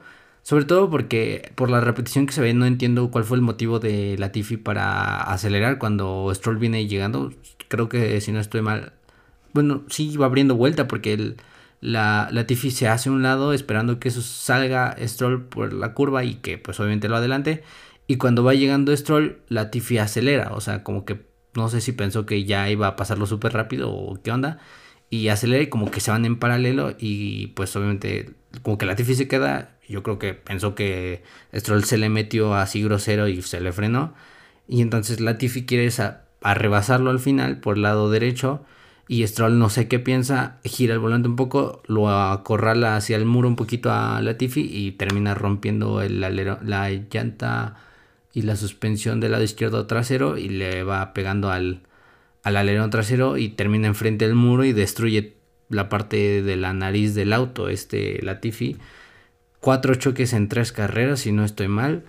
Sobre 0.48 0.64
todo 0.64 0.88
porque 0.88 1.52
por 1.56 1.68
la 1.68 1.82
repetición 1.82 2.24
que 2.24 2.32
se 2.32 2.40
ve 2.40 2.54
no 2.54 2.64
entiendo 2.64 3.10
cuál 3.10 3.24
fue 3.24 3.36
el 3.36 3.42
motivo 3.42 3.80
de 3.80 4.16
Latifi 4.16 4.56
para 4.56 5.20
acelerar 5.20 5.76
cuando 5.76 6.32
Stroll 6.34 6.56
viene 6.56 6.86
llegando. 6.86 7.34
Creo 7.68 7.90
que 7.90 8.18
si 8.22 8.32
no 8.32 8.40
estoy 8.40 8.62
mal, 8.62 8.94
bueno, 9.52 9.82
sí 9.90 10.16
va 10.16 10.24
abriendo 10.24 10.56
vuelta 10.56 10.88
porque 10.88 11.12
el, 11.12 11.36
la 11.82 12.30
Latifi 12.32 12.70
se 12.70 12.88
hace 12.88 13.10
a 13.10 13.12
un 13.12 13.22
lado 13.22 13.52
esperando 13.52 14.00
que 14.00 14.08
eso 14.08 14.22
salga 14.22 14.96
Stroll 15.06 15.42
por 15.44 15.74
la 15.74 15.92
curva 15.92 16.24
y 16.24 16.36
que 16.36 16.56
pues 16.56 16.80
obviamente 16.80 17.10
lo 17.10 17.16
adelante. 17.16 17.62
Y 18.06 18.16
cuando 18.16 18.42
va 18.42 18.54
llegando 18.54 18.96
Stroll, 18.96 19.42
Latifi 19.50 19.98
acelera, 19.98 20.54
o 20.54 20.62
sea, 20.62 20.82
como 20.82 21.04
que 21.04 21.26
no 21.56 21.68
sé 21.68 21.82
si 21.82 21.92
pensó 21.92 22.24
que 22.24 22.46
ya 22.46 22.70
iba 22.70 22.86
a 22.86 22.96
pasarlo 22.96 23.26
súper 23.26 23.52
rápido 23.52 23.92
o 23.92 24.22
qué 24.22 24.30
onda. 24.30 24.60
Y 25.10 25.28
acelera 25.28 25.62
y 25.62 25.68
como 25.68 25.90
que 25.90 26.00
se 26.00 26.10
van 26.10 26.24
en 26.24 26.38
paralelo 26.38 26.94
y 26.98 27.48
pues 27.48 27.74
obviamente 27.76 28.30
como 28.62 28.78
que 28.78 28.86
Latifi 28.86 29.14
se 29.14 29.28
queda 29.28 29.78
yo 29.88 30.02
creo 30.02 30.18
que 30.18 30.34
pensó 30.34 30.74
que 30.74 31.22
Stroll 31.54 31.84
se 31.84 31.98
le 31.98 32.08
metió 32.08 32.54
así 32.54 32.82
grosero 32.82 33.28
y 33.28 33.42
se 33.42 33.60
le 33.60 33.72
frenó. 33.72 34.14
Y 34.68 34.82
entonces 34.82 35.20
Latifi 35.20 35.66
quiere 35.66 35.88
a, 35.98 36.54
rebasarlo 36.54 37.10
al 37.10 37.20
final 37.20 37.60
por 37.60 37.76
el 37.76 37.82
lado 37.82 38.10
derecho. 38.10 38.64
Y 39.08 39.26
Stroll 39.26 39.58
no 39.58 39.70
sé 39.70 39.88
qué 39.88 39.98
piensa, 39.98 40.58
gira 40.64 40.92
el 40.92 41.00
volante 41.00 41.28
un 41.28 41.36
poco, 41.36 41.82
lo 41.86 42.10
acorrala 42.10 42.96
hacia 42.96 43.16
el 43.16 43.24
muro 43.24 43.48
un 43.48 43.56
poquito 43.56 43.90
a 43.90 44.20
Latifi 44.20 44.60
y 44.60 44.92
termina 44.92 45.34
rompiendo 45.34 46.02
el 46.02 46.20
la 46.20 46.90
llanta 47.10 47.76
y 48.34 48.42
la 48.42 48.56
suspensión 48.56 49.20
del 49.20 49.32
lado 49.32 49.44
izquierdo 49.44 49.86
trasero 49.86 50.36
y 50.36 50.50
le 50.50 50.82
va 50.82 51.14
pegando 51.14 51.50
al, 51.50 51.80
al 52.42 52.56
alerón 52.56 52.90
trasero 52.90 53.36
y 53.36 53.50
termina 53.50 53.88
enfrente 53.88 54.26
del 54.26 54.34
muro 54.34 54.64
y 54.64 54.72
destruye 54.72 55.36
la 55.68 55.88
parte 55.88 56.42
de 56.42 56.56
la 56.56 56.72
nariz 56.72 57.14
del 57.14 57.32
auto, 57.32 57.68
este 57.68 58.20
Latifi 58.22 58.78
cuatro 59.60 59.94
choques 59.94 60.32
en 60.32 60.48
tres 60.48 60.72
carreras, 60.72 61.20
si 61.20 61.32
no 61.32 61.44
estoy 61.44 61.68
mal. 61.68 62.04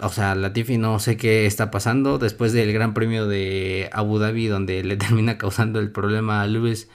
O 0.00 0.08
sea, 0.08 0.34
Latifi 0.34 0.78
no 0.78 0.98
sé 0.98 1.16
qué 1.16 1.46
está 1.46 1.70
pasando 1.70 2.18
después 2.18 2.52
del 2.52 2.72
Gran 2.72 2.94
Premio 2.94 3.26
de 3.26 3.90
Abu 3.92 4.18
Dhabi 4.18 4.46
donde 4.46 4.82
le 4.84 4.96
termina 4.98 5.38
causando 5.38 5.80
el 5.80 5.90
problema 5.90 6.42
a 6.42 6.46
Lewis 6.46 6.88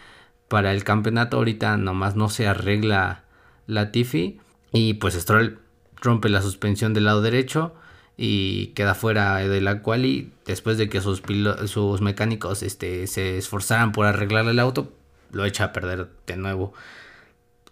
para 0.48 0.72
el 0.72 0.84
campeonato. 0.84 1.38
Ahorita 1.38 1.78
nomás 1.78 2.16
no 2.16 2.30
se 2.30 2.48
arregla 2.48 3.24
Latifi 3.68 4.40
y 4.72 4.96
pues 4.96 5.14
Stroll 5.16 5.60
rompe 6.02 6.30
la 6.30 6.42
suspensión 6.42 6.94
del 6.94 7.06
lado 7.06 7.22
derecho 7.22 7.76
y 8.18 8.68
queda 8.68 8.96
fuera 8.96 9.38
de 9.38 9.62
la 9.62 9.82
quali 9.82 10.32
después 10.46 10.78
de 10.78 10.90
que 10.90 11.02
sus, 11.02 11.22
sus 11.66 12.02
mecánicos 12.02 12.64
este, 12.64 13.08
se 13.08 13.38
esforzaran 13.38 13.92
por 13.92 14.08
arreglar 14.08 14.48
el 14.48 14.60
auto 14.60 14.92
lo 15.32 15.46
echa 15.46 15.66
a 15.66 15.74
perder 15.74 16.10
de 16.26 16.38
nuevo 16.38 16.74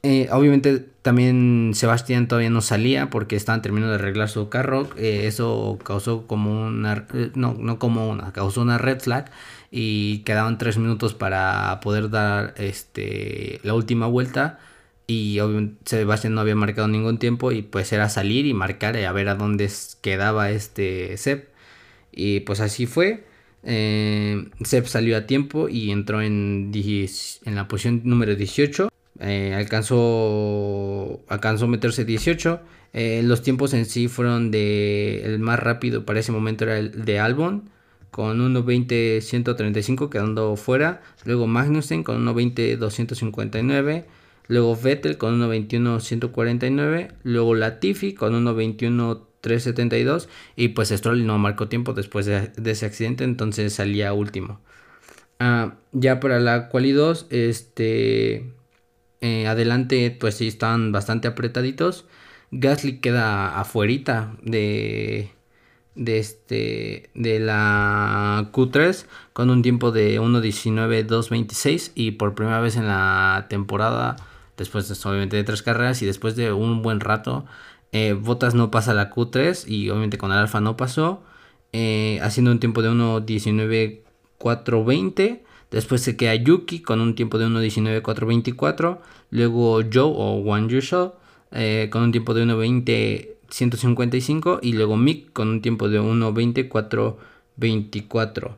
eh, 0.08 0.28
obviamente 0.32 0.86
también 1.02 1.72
Sebastián 1.74 2.28
todavía 2.28 2.52
no 2.52 2.62
salía 2.62 3.10
porque 3.10 3.36
estaban 3.36 3.64
terminando 3.64 3.90
de 3.90 4.00
arreglar 4.00 4.30
su 4.30 4.50
carro. 4.50 4.88
Eh, 4.98 5.24
eso 5.26 5.80
causó 5.84 6.28
como 6.28 6.68
una... 6.68 7.08
Eh, 7.12 7.32
no, 7.34 7.56
no 7.58 7.80
como 7.80 8.08
una, 8.08 8.32
causó 8.32 8.62
una 8.62 8.78
red 8.78 9.00
flag 9.00 9.32
y 9.72 10.20
quedaban 10.20 10.60
tres 10.60 10.78
minutos 10.78 11.16
para 11.16 11.80
poder 11.82 12.12
dar 12.12 12.54
este, 12.58 13.60
la 13.64 13.74
última 13.74 14.06
vuelta 14.06 14.60
y 15.08 15.40
Sebastián 15.86 16.34
no 16.34 16.42
había 16.42 16.56
marcado 16.56 16.88
ningún 16.88 17.20
tiempo 17.20 17.52
y 17.52 17.62
pues 17.62 17.94
era 17.94 18.10
salir 18.10 18.46
y 18.46 18.54
marcar 18.54 18.96
y 18.96 19.04
a 19.04 19.12
ver 19.12 19.30
a 19.30 19.36
dónde 19.36 19.70
quedaba 20.02 20.50
este 20.52 21.18
Seb 21.18 21.50
y 22.12 22.40
pues 22.42 22.60
así 22.60 22.86
fue 22.88 23.26
eh, 23.64 24.50
Seb 24.64 24.88
salió 24.88 25.18
a 25.18 25.28
tiempo 25.28 25.70
y 25.70 25.92
entró 25.92 26.22
en, 26.22 26.72
en 26.74 27.56
la 27.56 27.68
posición 27.68 28.02
número 28.04 28.36
18 28.36 28.90
eh, 29.20 29.54
alcanzó, 29.56 31.22
alcanzó 31.30 31.68
meterse 31.68 32.06
18. 32.06 32.60
Eh, 32.94 33.22
los 33.24 33.42
tiempos 33.42 33.74
en 33.74 33.86
sí 33.86 34.08
fueron 34.08 34.52
de. 34.52 35.24
El 35.24 35.40
más 35.40 35.60
rápido 35.60 36.06
para 36.06 36.20
ese 36.20 36.32
momento 36.32 36.66
era 36.66 36.78
el 36.78 37.06
de 37.06 37.20
Albon, 37.20 37.70
con 38.12 38.40
1.20.135 38.54 40.10
quedando 40.10 40.56
fuera. 40.56 41.02
Luego 41.26 41.48
Magnussen 41.48 42.04
con 42.04 42.26
1.20.259. 42.26 44.06
Luego 44.48 44.76
Vettel 44.76 45.18
con 45.18 45.40
1.21.149. 45.42 47.14
Luego 47.24 47.56
Latifi 47.56 48.14
con 48.14 48.34
1.21.372. 48.46 50.28
Y 50.56 50.70
pues 50.70 50.90
Stroll 50.90 51.26
no 51.26 51.38
marcó 51.38 51.68
tiempo 51.68 51.94
después 51.94 52.26
de, 52.26 52.52
ese 52.66 52.86
accidente, 52.86 53.24
entonces 53.24 53.74
salía 53.74 54.14
último. 54.14 54.60
Ah, 55.40 55.76
ya 55.92 56.20
para 56.20 56.40
la 56.40 56.70
quali 56.70 56.92
2, 56.92 57.28
este. 57.30 58.52
Eh, 59.22 59.48
adelante, 59.48 60.16
pues 60.20 60.36
sí, 60.36 60.48
están 60.48 60.92
bastante 60.92 61.28
apretaditos. 61.28 62.06
Gasly 62.52 63.00
queda 63.00 63.60
afuerita 63.60 64.38
de, 64.44 65.32
de, 65.96 66.20
este, 66.20 67.10
de 67.16 67.40
la 67.40 68.50
Q3 68.54 69.06
con 69.34 69.50
un 69.50 69.62
tiempo 69.62 69.92
de 69.92 70.20
1.19.226 70.22 71.92
y 71.96 72.12
por 72.12 72.36
primera 72.36 72.60
vez 72.60 72.76
en 72.78 72.88
la 72.88 73.48
temporada, 73.50 74.16
después 74.58 74.88
de, 74.88 74.96
obviamente 75.10 75.38
de 75.38 75.44
tres 75.44 75.62
carreras 75.62 76.02
y 76.02 76.06
después 76.06 76.36
de 76.36 76.52
un 76.52 76.82
buen 76.82 77.00
rato, 77.00 77.46
eh, 77.92 78.14
Bottas 78.14 78.56
no 78.56 78.72
pasa 78.72 78.94
la 78.94 79.10
Q3 79.10 79.68
y 79.68 79.90
obviamente 79.90 80.18
con 80.18 80.32
el 80.32 80.38
Alfa 80.38 80.62
no 80.62 80.76
pasó, 80.76 81.24
eh, 81.72 82.20
haciendo 82.22 82.52
un 82.52 82.60
tiempo 82.60 82.82
de 82.82 82.90
1.19.420. 82.90 85.42
Después 85.72 86.02
se 86.02 86.18
queda 86.18 86.36
Yuki 86.36 86.82
con 86.82 87.00
un 87.02 87.16
tiempo 87.16 87.38
de 87.38 87.48
1.19.424. 87.48 89.00
Luego 89.30 89.82
Joe 89.92 90.04
o 90.04 90.42
One 90.46 90.78
Usual 90.78 91.14
eh, 91.52 91.90
con 91.92 92.04
un 92.04 92.12
tiempo 92.12 92.34
de 92.34 92.46
1.20.155. 92.46 94.60
Y 94.62 94.74
luego 94.74 94.98
Mick 94.98 95.32
con 95.34 95.48
un 95.50 95.62
tiempo 95.62 95.90
de 95.90 96.02
1.20.424. 96.02 98.56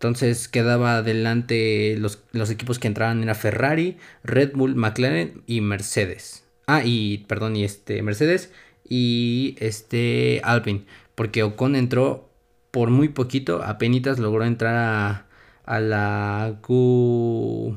Entonces 0.00 0.48
quedaba 0.48 0.96
adelante 0.96 1.94
los, 1.98 2.22
los, 2.32 2.48
equipos 2.48 2.78
que 2.78 2.88
entraban 2.88 3.22
era 3.22 3.34
Ferrari, 3.34 3.98
Red 4.24 4.52
Bull, 4.54 4.74
McLaren 4.74 5.42
y 5.46 5.60
Mercedes. 5.60 6.46
Ah, 6.66 6.80
y 6.82 7.18
perdón, 7.28 7.54
y 7.54 7.64
este 7.64 8.00
Mercedes 8.00 8.50
y 8.88 9.56
este 9.58 10.40
Alpine. 10.42 10.86
Porque 11.14 11.42
Ocon 11.42 11.76
entró 11.76 12.30
por 12.70 12.88
muy 12.88 13.08
poquito, 13.10 13.62
apenas 13.62 14.18
logró 14.18 14.46
entrar 14.46 14.74
a, 14.74 15.26
a 15.66 15.80
la 15.80 16.56
Q 16.62 17.76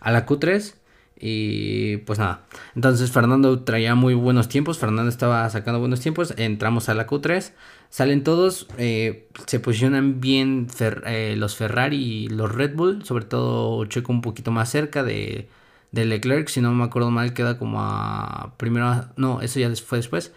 a 0.00 0.12
la 0.12 0.26
Q3 0.26 0.74
y 1.20 1.98
pues 1.98 2.18
nada. 2.18 2.46
Entonces 2.74 3.10
Fernando 3.12 3.60
traía 3.60 3.94
muy 3.94 4.14
buenos 4.14 4.48
tiempos. 4.48 4.78
Fernando 4.78 5.10
estaba 5.10 5.48
sacando 5.50 5.78
buenos 5.78 6.00
tiempos. 6.00 6.34
Entramos 6.38 6.88
a 6.88 6.94
la 6.94 7.06
Q3. 7.06 7.52
Salen 7.90 8.24
todos. 8.24 8.66
Eh, 8.78 9.28
se 9.46 9.60
posicionan 9.60 10.20
bien 10.20 10.68
eh, 11.06 11.34
los 11.36 11.56
Ferrari 11.56 11.96
y 11.96 12.28
los 12.28 12.50
Red 12.52 12.74
Bull. 12.74 13.04
Sobre 13.04 13.26
todo 13.26 13.84
Checo 13.84 14.12
un 14.12 14.22
poquito 14.22 14.50
más 14.50 14.70
cerca 14.70 15.02
de, 15.02 15.48
de 15.92 16.04
Leclerc. 16.06 16.48
Si 16.48 16.62
no 16.62 16.72
me 16.72 16.84
acuerdo 16.84 17.10
mal, 17.10 17.34
queda 17.34 17.58
como 17.58 17.80
a 17.82 18.54
primero. 18.56 19.06
No, 19.16 19.42
eso 19.42 19.60
ya 19.60 19.70
fue 19.76 19.98
después 19.98 20.32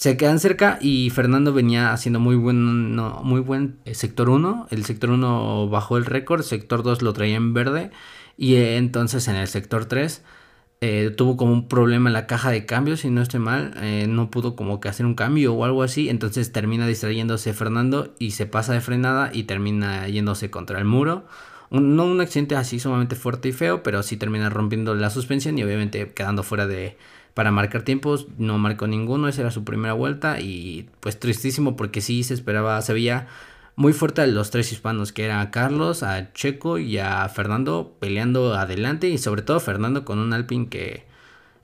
se 0.00 0.16
quedan 0.16 0.38
cerca 0.38 0.78
y 0.80 1.10
Fernando 1.10 1.52
venía 1.52 1.92
haciendo 1.92 2.20
muy 2.20 2.34
buen, 2.34 2.96
muy 2.96 3.40
buen 3.42 3.80
eh, 3.84 3.94
sector 3.94 4.30
1. 4.30 4.68
El 4.70 4.86
sector 4.86 5.10
1 5.10 5.68
bajó 5.68 5.98
el 5.98 6.06
récord, 6.06 6.40
sector 6.40 6.82
2 6.82 7.02
lo 7.02 7.12
traía 7.12 7.36
en 7.36 7.52
verde 7.52 7.90
y 8.36 8.54
eh, 8.54 8.76
entonces 8.76 9.28
en 9.28 9.36
el 9.36 9.48
sector 9.48 9.86
3 9.86 10.22
eh, 10.80 11.12
tuvo 11.16 11.36
como 11.36 11.52
un 11.52 11.68
problema 11.68 12.08
en 12.08 12.14
la 12.14 12.26
caja 12.26 12.50
de 12.50 12.66
cambios, 12.66 13.00
si 13.00 13.10
no 13.10 13.20
estoy 13.22 13.40
mal, 13.40 13.74
no 14.08 14.30
pudo 14.30 14.56
como 14.56 14.80
que 14.80 14.88
hacer 14.88 15.04
un 15.06 15.14
cambio 15.14 15.54
o 15.54 15.64
algo 15.64 15.82
así, 15.82 16.08
entonces 16.08 16.52
termina 16.52 16.86
distrayéndose 16.86 17.52
Fernando 17.52 18.14
y 18.18 18.30
se 18.32 18.46
pasa 18.46 18.72
de 18.72 18.80
frenada 18.80 19.30
y 19.32 19.44
termina 19.44 20.08
yéndose 20.08 20.50
contra 20.50 20.78
el 20.78 20.86
muro. 20.86 21.26
no 21.70 22.06
un 22.06 22.20
accidente 22.20 22.56
así 22.56 22.80
sumamente 22.80 23.16
fuerte 23.16 23.48
y 23.50 23.52
feo, 23.52 23.82
pero 23.82 24.02
sí 24.02 24.16
termina 24.16 24.48
rompiendo 24.50 24.94
la 24.94 25.10
suspensión 25.10 25.58
y 25.58 25.64
obviamente 25.64 26.12
quedando 26.14 26.42
fuera 26.42 26.66
de, 26.66 26.96
para 27.34 27.52
marcar 27.52 27.82
tiempos, 27.82 28.26
no 28.38 28.58
marcó 28.58 28.86
ninguno, 28.86 29.28
esa 29.28 29.42
era 29.42 29.50
su 29.50 29.64
primera 29.64 29.92
vuelta 29.94 30.40
y 30.40 30.88
pues 31.00 31.18
tristísimo 31.18 31.76
porque 31.76 32.00
sí 32.00 32.22
se 32.22 32.34
esperaba, 32.34 32.80
se 32.82 32.92
muy 33.80 33.94
fuerte 33.94 34.20
a 34.20 34.26
los 34.26 34.50
tres 34.50 34.72
hispanos, 34.72 35.10
que 35.10 35.24
era 35.24 35.40
a 35.40 35.50
Carlos, 35.50 36.02
a 36.02 36.34
Checo 36.34 36.76
y 36.76 36.98
a 36.98 37.26
Fernando 37.30 37.96
peleando 37.98 38.52
adelante 38.52 39.08
y 39.08 39.16
sobre 39.16 39.40
todo 39.40 39.58
Fernando 39.58 40.04
con 40.04 40.18
un 40.18 40.34
Alpine 40.34 40.68
que 40.68 41.06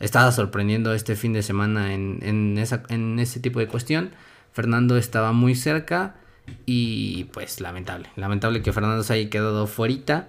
estaba 0.00 0.32
sorprendiendo 0.32 0.94
este 0.94 1.14
fin 1.14 1.34
de 1.34 1.42
semana 1.42 1.92
en, 1.92 2.20
en, 2.22 2.56
esa, 2.56 2.84
en 2.88 3.18
ese 3.18 3.38
tipo 3.38 3.58
de 3.58 3.68
cuestión. 3.68 4.12
Fernando 4.52 4.96
estaba 4.96 5.32
muy 5.32 5.54
cerca 5.54 6.14
y 6.64 7.24
pues 7.34 7.60
lamentable, 7.60 8.08
lamentable 8.16 8.62
que 8.62 8.72
Fernando 8.72 9.02
se 9.02 9.12
haya 9.12 9.28
quedado 9.28 9.66
fuera. 9.66 10.26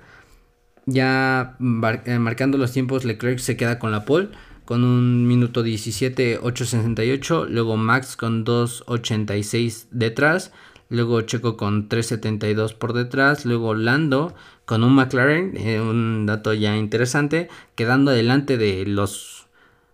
Ya 0.87 1.55
eh, 2.03 2.19
marcando 2.19 2.57
los 2.57 2.73
tiempos, 2.73 3.05
Leclerc 3.05 3.39
se 3.39 3.55
queda 3.55 3.79
con 3.79 3.93
la 3.93 4.03
pole 4.03 4.27
con 4.65 4.83
un 4.83 5.25
minuto 5.25 5.63
17, 5.63 6.41
8.68. 6.41 7.47
Luego 7.47 7.77
Max 7.77 8.17
con 8.17 8.43
2.86 8.43 9.87
detrás. 9.91 10.51
Luego 10.89 11.21
Checo 11.21 11.57
con 11.57 11.89
3.72 11.89 12.73
por 12.73 12.93
detrás. 12.93 13.45
Luego 13.45 13.73
Lando 13.73 14.33
con 14.65 14.83
un 14.83 14.93
McLaren, 14.95 15.55
eh, 15.57 15.81
un 15.81 16.25
dato 16.25 16.53
ya 16.53 16.75
interesante, 16.75 17.49
quedando 17.75 18.11
adelante 18.11 18.57
de 18.57 18.85
los 18.85 19.47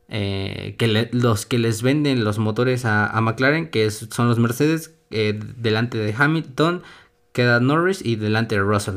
eh, 0.09 0.75
que 0.77 1.09
los 1.11 1.45
que 1.45 1.59
les 1.59 1.81
venden 1.81 2.23
los 2.23 2.37
motores 2.39 2.85
a, 2.85 3.19
McLaren, 3.21 3.69
que 3.69 3.89
son 3.91 4.27
los 4.27 4.39
Mercedes, 4.39 4.93
eh, 5.11 5.39
delante 5.57 5.97
de 5.97 6.13
Hamilton, 6.17 6.83
queda 7.33 7.59
Norris 7.59 8.03
y 8.05 8.15
delante 8.15 8.55
de 8.55 8.61
Russell. 8.61 8.95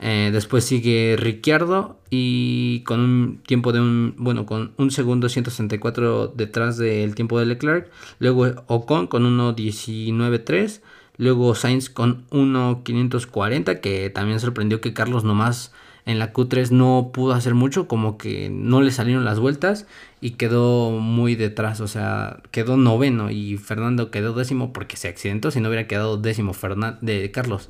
Después 0.00 0.64
sigue 0.64 1.16
Ricciardo 1.18 2.00
y 2.08 2.82
con 2.84 3.00
un 3.00 3.42
tiempo 3.46 3.72
de 3.72 3.80
un, 3.80 4.14
bueno, 4.16 4.46
con 4.46 4.72
un 4.78 4.90
segundo 4.90 5.28
164 5.28 6.28
detrás 6.28 6.78
del 6.78 7.14
tiempo 7.14 7.38
de 7.38 7.44
Leclerc. 7.44 7.90
Luego 8.18 8.46
Ocon 8.66 9.06
con 9.08 9.24
1.19.3. 9.24 10.80
Luego 11.20 11.54
Sainz 11.54 11.90
con 11.90 12.26
1.540 12.30 13.80
que 13.80 14.08
también 14.08 14.40
sorprendió 14.40 14.80
que 14.80 14.94
Carlos 14.94 15.22
nomás 15.22 15.70
en 16.06 16.18
la 16.18 16.32
Q3 16.32 16.70
no 16.70 17.10
pudo 17.12 17.34
hacer 17.34 17.52
mucho, 17.52 17.86
como 17.86 18.16
que 18.16 18.48
no 18.48 18.80
le 18.80 18.90
salieron 18.90 19.26
las 19.26 19.38
vueltas 19.38 19.86
y 20.22 20.30
quedó 20.30 20.92
muy 20.92 21.34
detrás, 21.34 21.82
o 21.82 21.88
sea, 21.88 22.40
quedó 22.52 22.78
noveno 22.78 23.30
y 23.30 23.58
Fernando 23.58 24.10
quedó 24.10 24.32
décimo 24.32 24.72
porque 24.72 24.96
se 24.96 25.08
accidentó, 25.08 25.50
si 25.50 25.60
no 25.60 25.68
hubiera 25.68 25.86
quedado 25.86 26.16
décimo 26.16 26.54
de 27.02 27.30
Carlos. 27.30 27.68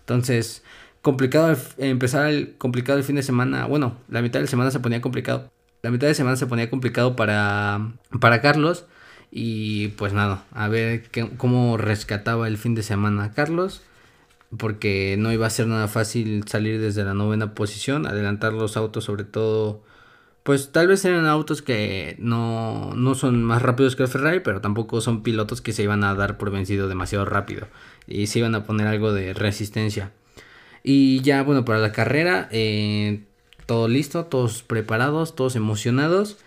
Entonces, 0.00 0.62
complicado 1.00 1.56
empezar 1.78 2.26
el 2.26 2.54
complicado 2.58 2.98
el 2.98 3.04
fin 3.04 3.16
de 3.16 3.22
semana. 3.22 3.64
Bueno, 3.64 3.96
la 4.10 4.20
mitad 4.20 4.40
de 4.40 4.46
semana 4.46 4.70
se 4.70 4.80
ponía 4.80 5.00
complicado. 5.00 5.50
La 5.80 5.90
mitad 5.90 6.06
de 6.06 6.14
semana 6.14 6.36
se 6.36 6.46
ponía 6.46 6.68
complicado 6.68 7.16
para, 7.16 7.92
para 8.20 8.42
Carlos. 8.42 8.84
Y 9.30 9.88
pues 9.88 10.12
nada, 10.12 10.44
a 10.52 10.68
ver 10.68 11.02
qué, 11.10 11.28
cómo 11.36 11.76
rescataba 11.76 12.48
el 12.48 12.58
fin 12.58 12.74
de 12.74 12.82
semana 12.82 13.32
Carlos. 13.32 13.82
Porque 14.56 15.16
no 15.18 15.32
iba 15.32 15.46
a 15.46 15.50
ser 15.50 15.68
nada 15.68 15.86
fácil 15.86 16.44
salir 16.48 16.80
desde 16.80 17.04
la 17.04 17.14
novena 17.14 17.54
posición. 17.54 18.06
Adelantar 18.06 18.52
los 18.52 18.76
autos, 18.76 19.04
sobre 19.04 19.24
todo. 19.24 19.82
Pues 20.42 20.72
tal 20.72 20.88
vez 20.88 21.04
eran 21.04 21.26
autos 21.26 21.62
que 21.62 22.16
no, 22.18 22.92
no 22.94 23.14
son 23.14 23.44
más 23.44 23.62
rápidos 23.62 23.94
que 23.94 24.02
el 24.02 24.08
Ferrari, 24.08 24.40
pero 24.40 24.60
tampoco 24.60 25.00
son 25.00 25.22
pilotos 25.22 25.60
que 25.60 25.72
se 25.72 25.82
iban 25.84 26.02
a 26.02 26.14
dar 26.14 26.38
por 26.38 26.50
vencido 26.50 26.88
demasiado 26.88 27.24
rápido. 27.26 27.68
Y 28.08 28.26
se 28.26 28.40
iban 28.40 28.54
a 28.54 28.64
poner 28.64 28.86
algo 28.88 29.12
de 29.12 29.34
resistencia. 29.34 30.12
Y 30.82 31.20
ya, 31.20 31.42
bueno, 31.42 31.64
para 31.64 31.78
la 31.78 31.92
carrera, 31.92 32.48
eh, 32.50 33.22
todo 33.66 33.86
listo, 33.86 34.24
todos 34.24 34.62
preparados, 34.62 35.36
todos 35.36 35.56
emocionados. 35.56 36.38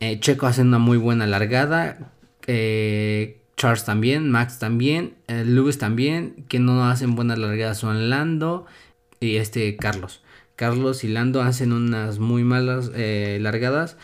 Eh, 0.00 0.20
Checo 0.20 0.46
hace 0.46 0.62
una 0.62 0.78
muy 0.78 0.96
buena 0.96 1.26
largada. 1.26 2.12
Eh, 2.46 3.40
Charles 3.56 3.84
también, 3.84 4.30
Max 4.30 4.58
también, 4.58 5.14
Lewis 5.28 5.78
también, 5.78 6.44
que 6.48 6.58
no 6.58 6.84
hacen 6.86 7.14
buenas 7.14 7.38
largadas 7.38 7.78
son 7.78 8.10
Lando 8.10 8.66
y 9.20 9.36
este 9.36 9.76
Carlos. 9.76 10.22
Carlos 10.56 11.04
y 11.04 11.08
Lando 11.08 11.40
hacen 11.40 11.72
unas 11.72 12.18
muy 12.18 12.44
malas 12.44 12.90
largadas. 12.94 13.96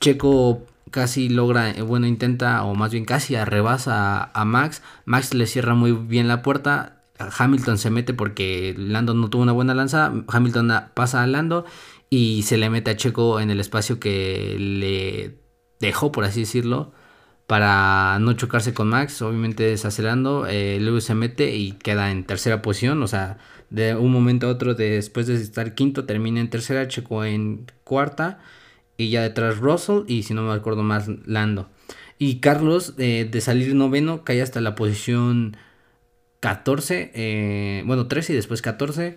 Checo 0.00 0.64
casi 0.90 1.28
logra, 1.28 1.74
bueno, 1.82 2.06
intenta, 2.06 2.62
o 2.64 2.74
más 2.74 2.92
bien 2.92 3.04
casi 3.04 3.34
arrebasa 3.34 4.30
a 4.32 4.44
Max. 4.44 4.82
Max 5.04 5.34
le 5.34 5.46
cierra 5.46 5.74
muy 5.74 5.92
bien 5.92 6.28
la 6.28 6.42
puerta. 6.42 7.02
Hamilton 7.18 7.78
se 7.78 7.90
mete 7.90 8.14
porque 8.14 8.74
Lando 8.76 9.14
no 9.14 9.28
tuvo 9.30 9.42
una 9.42 9.52
buena 9.52 9.74
lanza. 9.74 10.12
Hamilton 10.28 10.72
pasa 10.94 11.22
a 11.22 11.26
Lando 11.26 11.64
y 12.08 12.42
se 12.44 12.56
le 12.56 12.70
mete 12.70 12.92
a 12.92 12.96
Checo 12.96 13.40
en 13.40 13.50
el 13.50 13.60
espacio 13.60 13.98
que 13.98 14.56
le 14.58 15.38
dejó, 15.80 16.12
por 16.12 16.24
así 16.24 16.40
decirlo, 16.40 16.92
para 17.46 18.18
no 18.20 18.32
chocarse 18.34 18.74
con 18.74 18.88
Max. 18.88 19.22
Obviamente 19.22 19.64
desacelerando, 19.64 20.46
eh, 20.46 20.78
Lewis 20.80 21.04
se 21.04 21.14
mete 21.14 21.56
y 21.56 21.72
queda 21.72 22.10
en 22.10 22.24
tercera 22.24 22.62
posición. 22.62 23.02
O 23.02 23.06
sea, 23.06 23.38
de 23.70 23.94
un 23.94 24.12
momento 24.12 24.46
a 24.48 24.50
otro, 24.50 24.74
después 24.74 25.26
de 25.26 25.34
estar 25.34 25.74
quinto, 25.74 26.04
termina 26.04 26.40
en 26.40 26.50
tercera, 26.50 26.88
Checo 26.88 27.24
en 27.24 27.66
cuarta. 27.84 28.40
Y 28.98 29.10
ya 29.10 29.22
detrás 29.22 29.58
Russell 29.58 30.04
y 30.06 30.22
si 30.22 30.34
no 30.34 30.42
me 30.42 30.52
acuerdo 30.54 30.82
más, 30.82 31.08
Lando. 31.26 31.68
Y 32.18 32.40
Carlos, 32.40 32.94
eh, 32.98 33.28
de 33.30 33.40
salir 33.40 33.74
noveno, 33.74 34.24
cae 34.24 34.40
hasta 34.40 34.60
la 34.60 34.74
posición 34.74 35.56
14, 36.40 37.12
eh, 37.14 37.82
bueno, 37.86 38.06
13 38.06 38.32
y 38.32 38.36
después 38.36 38.62
14. 38.62 39.16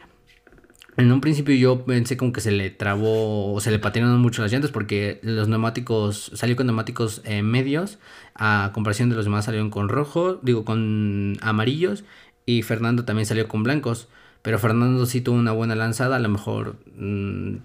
En 1.00 1.14
un 1.14 1.22
principio 1.22 1.56
yo 1.56 1.86
pensé 1.86 2.18
como 2.18 2.34
que 2.34 2.42
se 2.42 2.52
le 2.52 2.70
trabó 2.72 3.54
o 3.54 3.62
se 3.62 3.72
le 3.72 3.80
patinaron 3.80 4.20
mucho 4.20 4.42
las 4.42 4.52
llantas 4.52 4.70
porque 4.72 5.22
los 5.24 5.48
neumáticos, 5.48 6.30
salió 6.36 6.58
con 6.58 6.66
neumáticos 6.66 7.22
eh, 7.24 7.42
medios, 7.42 8.00
a 8.36 8.72
comparación 8.74 9.10
de 9.10 9.16
los 9.16 9.24
demás 9.24 9.46
salieron 9.46 9.70
con 9.70 9.88
rojo, 9.88 10.40
digo 10.42 10.66
con 10.66 11.38
amarillos 11.42 12.04
y 12.46 12.64
Fernando 12.64 13.06
también 13.06 13.26
salió 13.26 13.48
con 13.48 13.64
blancos. 13.64 14.10
Pero 14.42 14.60
Fernando 14.60 15.06
sí 15.06 15.22
tuvo 15.22 15.38
una 15.38 15.54
buena 15.54 15.74
lanzada, 15.74 16.18
a 16.18 16.20
lo 16.20 16.28
mejor 16.28 16.76
mm, 16.98 17.56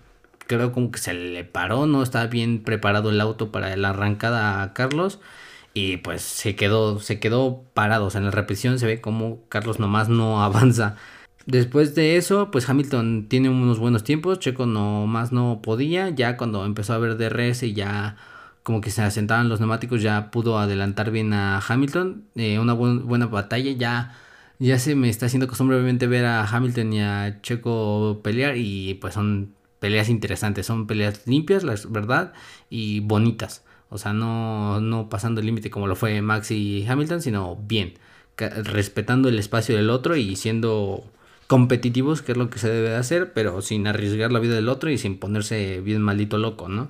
creo 0.46 0.70
como 0.70 0.92
que 0.92 1.00
se 1.00 1.12
le 1.14 1.42
paró, 1.44 1.86
no 1.86 2.04
estaba 2.04 2.28
bien 2.28 2.62
preparado 2.62 3.10
el 3.10 3.20
auto 3.20 3.50
para 3.50 3.74
la 3.76 3.90
arrancada 3.90 4.62
a 4.62 4.74
Carlos 4.74 5.18
y 5.74 5.96
pues 5.98 6.22
se 6.22 6.54
quedó, 6.56 7.00
se 7.00 7.18
quedó 7.18 7.64
parado. 7.74 8.06
O 8.06 8.10
sea, 8.10 8.20
en 8.20 8.26
la 8.26 8.30
repetición 8.30 8.78
se 8.78 8.86
ve 8.86 9.00
como 9.00 9.40
Carlos 9.48 9.80
nomás 9.80 10.08
no 10.08 10.42
avanza. 10.44 10.96
Después 11.46 11.94
de 11.94 12.16
eso, 12.16 12.50
pues 12.50 12.68
Hamilton 12.68 13.26
tiene 13.28 13.50
unos 13.50 13.78
buenos 13.78 14.02
tiempos. 14.04 14.38
Checo 14.38 14.66
nomás 14.66 15.32
no 15.32 15.60
podía. 15.62 16.08
Ya 16.10 16.36
cuando 16.36 16.64
empezó 16.64 16.94
a 16.94 16.98
ver 16.98 17.16
DRS 17.18 17.64
y 17.64 17.74
ya 17.74 18.16
como 18.62 18.80
que 18.80 18.90
se 18.90 19.02
asentaban 19.02 19.48
los 19.50 19.60
neumáticos, 19.60 20.00
ya 20.00 20.30
pudo 20.30 20.58
adelantar 20.58 21.10
bien 21.10 21.34
a 21.34 21.58
Hamilton. 21.60 22.24
Eh, 22.34 22.58
una 22.58 22.72
buena 22.72 23.26
batalla. 23.26 23.72
Ya, 23.72 24.16
ya 24.58 24.78
se 24.78 24.94
me 24.94 25.10
está 25.10 25.26
haciendo 25.26 25.46
costumbre 25.48 25.76
obviamente 25.76 26.06
ver 26.06 26.24
a 26.24 26.46
Hamilton 26.46 26.92
y 26.94 27.00
a 27.02 27.40
Checo 27.42 28.20
pelear. 28.22 28.56
Y 28.56 28.94
pues 28.94 29.14
son 29.14 29.54
peleas 29.80 30.08
interesantes. 30.08 30.66
Son 30.66 30.86
peleas 30.86 31.26
limpias, 31.26 31.62
la 31.62 31.74
verdad, 31.90 32.32
y 32.70 33.00
bonitas. 33.00 33.64
O 33.90 33.98
sea, 33.98 34.12
no, 34.12 34.80
no 34.80 35.08
pasando 35.10 35.40
el 35.40 35.46
límite 35.46 35.70
como 35.70 35.86
lo 35.86 35.94
fue 35.94 36.20
Max 36.22 36.50
y 36.50 36.86
Hamilton, 36.86 37.20
sino 37.22 37.56
bien, 37.56 37.94
respetando 38.36 39.28
el 39.28 39.38
espacio 39.38 39.76
del 39.76 39.90
otro 39.90 40.16
y 40.16 40.36
siendo 40.36 41.04
competitivos, 41.46 42.22
que 42.22 42.32
es 42.32 42.38
lo 42.38 42.50
que 42.50 42.58
se 42.58 42.68
debe 42.68 42.90
de 42.90 42.96
hacer, 42.96 43.32
pero 43.32 43.62
sin 43.62 43.86
arriesgar 43.86 44.32
la 44.32 44.38
vida 44.38 44.54
del 44.54 44.68
otro 44.68 44.90
y 44.90 44.98
sin 44.98 45.18
ponerse 45.18 45.80
bien 45.80 46.02
maldito 46.02 46.38
loco, 46.38 46.68
¿no? 46.68 46.88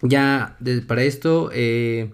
Ya 0.00 0.56
para 0.86 1.02
esto 1.02 1.50
eh, 1.52 2.12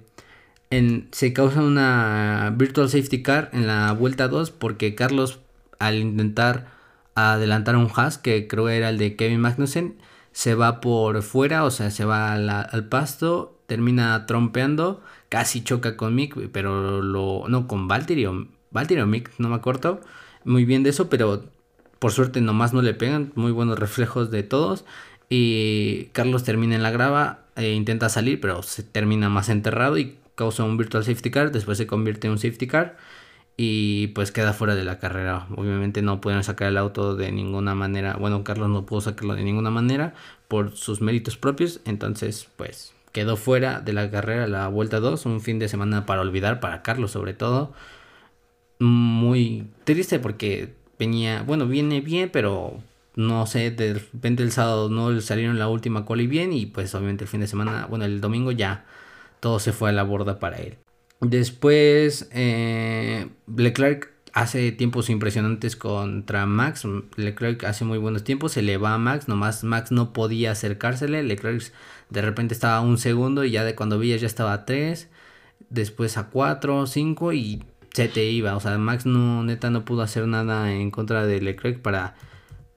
se 1.11 1.33
causa 1.33 1.61
una 1.61 2.53
virtual 2.57 2.89
safety 2.89 3.23
car 3.23 3.51
en 3.53 3.67
la 3.67 3.93
vuelta 3.93 4.29
2 4.29 4.51
porque 4.51 4.95
Carlos 4.95 5.41
al 5.79 5.99
intentar 5.99 6.69
adelantar 7.15 7.77
un 7.77 7.91
Haas 7.95 8.19
que 8.19 8.49
creo 8.49 8.69
era 8.69 8.89
el 8.89 8.99
de 8.99 9.17
Kevin 9.17 9.41
Magnussen 9.41 9.97
se 10.33 10.55
va 10.55 10.81
por 10.81 11.23
fuera, 11.23 11.65
o 11.65 11.71
sea, 11.71 11.91
se 11.91 12.05
va 12.05 12.33
al 12.33 12.89
pasto 12.89 13.55
termina 13.67 14.27
trompeando, 14.27 15.03
casi 15.29 15.63
choca 15.63 15.97
con 15.97 16.15
Mick, 16.15 16.51
pero 16.51 17.03
lo, 17.03 17.45
no, 17.49 17.67
con 17.67 17.89
Valtteri 17.89 18.27
o, 18.27 18.47
Valtteri 18.71 19.01
o 19.01 19.07
Mick, 19.07 19.31
no 19.39 19.49
me 19.49 19.57
acuerdo 19.57 20.01
muy 20.45 20.65
bien 20.65 20.83
de 20.83 20.91
eso, 20.91 21.09
pero 21.09 21.45
por 21.99 22.13
suerte 22.13 22.41
nomás 22.41 22.73
no 22.73 22.83
le 22.83 22.95
pegan, 22.95 23.33
muy 23.35 23.53
buenos 23.53 23.79
reflejos 23.79 24.31
de 24.31 24.43
todos. 24.43 24.85
Y 25.29 26.07
Carlos 26.13 26.45
termina 26.45 26.75
en 26.75 26.83
la 26.83 26.91
grava, 26.91 27.45
e 27.57 27.73
intenta 27.73 28.09
salir, 28.09 28.41
pero 28.41 28.63
se 28.63 28.83
termina 28.83 29.29
más 29.29 29.49
enterrado 29.49 29.97
y 29.99 30.17
causa 30.35 30.65
un 30.65 30.77
virtual 30.77 31.05
safety 31.05 31.31
car, 31.31 31.53
después 31.53 31.79
se 31.79 31.87
convierte 31.87 32.27
en 32.27 32.33
un 32.33 32.39
safety 32.39 32.67
car 32.67 32.97
y 33.57 34.09
pues 34.09 34.33
queda 34.33 34.53
fuera 34.53 34.75
de 34.75 34.85
la 34.85 34.99
carrera. 34.99 35.47
Obviamente 35.57 36.03
no 36.03 36.21
pudieron 36.21 36.43
sacar 36.45 36.69
el 36.69 36.77
auto 36.77 37.15
de 37.15 37.31
ninguna 37.31 37.75
manera. 37.75 38.17
Bueno, 38.17 38.43
Carlos 38.45 38.69
no 38.69 38.85
pudo 38.85 39.01
sacarlo 39.01 39.35
de 39.35 39.45
ninguna 39.45 39.71
manera 39.71 40.15
por 40.49 40.77
sus 40.77 41.01
méritos 41.01 41.37
propios, 41.37 41.81
entonces 41.85 42.49
pues 42.57 42.93
quedó 43.13 43.37
fuera 43.37 43.81
de 43.81 43.93
la 43.93 44.11
carrera 44.11 44.49
la 44.49 44.67
vuelta 44.69 44.99
2, 44.99 45.27
un 45.27 45.41
fin 45.41 45.59
de 45.59 45.69
semana 45.69 46.05
para 46.07 46.21
olvidar, 46.21 46.61
para 46.61 46.83
Carlos 46.83 47.13
sobre 47.13 47.35
todo. 47.35 47.73
Muy 48.79 49.67
triste 49.85 50.19
porque 50.19 50.75
venía, 50.99 51.43
bueno, 51.43 51.67
viene 51.67 52.01
bien, 52.01 52.31
pero 52.33 52.81
no 53.17 53.47
sé, 53.47 53.71
de 53.71 53.95
repente 53.95 54.43
el 54.43 54.53
sábado 54.53 54.89
no 54.89 55.21
salieron 55.21 55.59
la 55.59 55.69
última 55.69 56.05
coli 56.05 56.27
bien 56.27 56.53
y 56.53 56.67
pues 56.67 56.95
obviamente 56.95 57.25
el 57.25 57.29
fin 57.29 57.41
de 57.41 57.47
semana, 57.47 57.87
bueno, 57.89 58.05
el 58.05 58.21
domingo 58.21 58.51
ya 58.51 58.85
todo 59.41 59.59
se 59.59 59.73
fue 59.73 59.91
a 59.91 59.93
la 59.93 60.03
borda 60.03 60.39
para 60.39 60.59
él. 60.59 60.77
Después 61.21 62.29
eh, 62.33 63.29
Leclerc 63.57 64.11
hace 64.33 64.73
tiempos 64.73 65.09
impresionantes 65.11 65.77
contra 65.77 66.45
Max. 66.45 66.87
Leclerc 67.17 67.65
hace 67.65 67.85
muy 67.85 67.99
buenos 67.99 68.25
tiempos, 68.25 68.53
se 68.53 68.63
le 68.63 68.77
va 68.77 68.95
a 68.95 68.99
Max, 68.99 69.29
nomás 69.29 69.65
Max 69.65 69.93
no 69.93 70.13
podía 70.13 70.51
acercársele. 70.51 71.23
Leclerc 71.23 71.73
de 72.11 72.23
repente 72.23 72.53
estaba 72.53 72.79
a 72.79 72.81
un 72.81 72.99
segundo 72.99 73.45
y 73.45 73.53
ya 73.53 73.65
de 73.65 73.75
cuando 73.75 73.99
veía 73.99 74.17
ya 74.17 74.27
estaba 74.27 74.53
a 74.53 74.65
3, 74.67 75.09
después 75.71 76.17
a 76.17 76.31
4, 76.31 76.87
5 76.87 77.33
y 77.33 77.65
se 77.95 78.09
te 78.09 78.25
iba. 78.27 78.57
O 78.57 78.61
sea, 78.61 78.77
Max 78.79 79.07
no, 79.07 79.43
neta, 79.45 79.71
no 79.71 79.85
pudo 79.85 80.03
hacer 80.03 80.27
nada 80.27 80.73
en 80.73 80.91
contra 80.91 81.27
de 81.27 81.41
Leclerc 81.41 81.81
para 81.81 82.17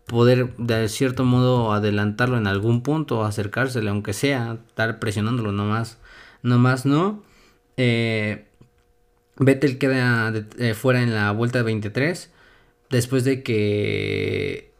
poder 0.05 0.55
de 0.57 0.87
cierto 0.87 1.25
modo 1.25 1.73
adelantarlo 1.73 2.37
en 2.37 2.47
algún 2.47 2.81
punto, 2.83 3.25
acercársele, 3.25 3.89
aunque 3.89 4.13
sea, 4.13 4.59
estar 4.67 4.99
presionándolo 4.99 5.51
nomás. 5.51 5.97
Nomás 6.43 6.85
no. 6.85 7.23
Eh, 7.77 8.45
Vettel 9.37 9.77
queda 9.77 10.33
eh, 10.57 10.73
fuera 10.73 11.01
en 11.03 11.13
la 11.13 11.31
vuelta 11.31 11.61
23 11.63 12.31
después 12.89 13.23
de 13.23 13.43
que 13.43 14.71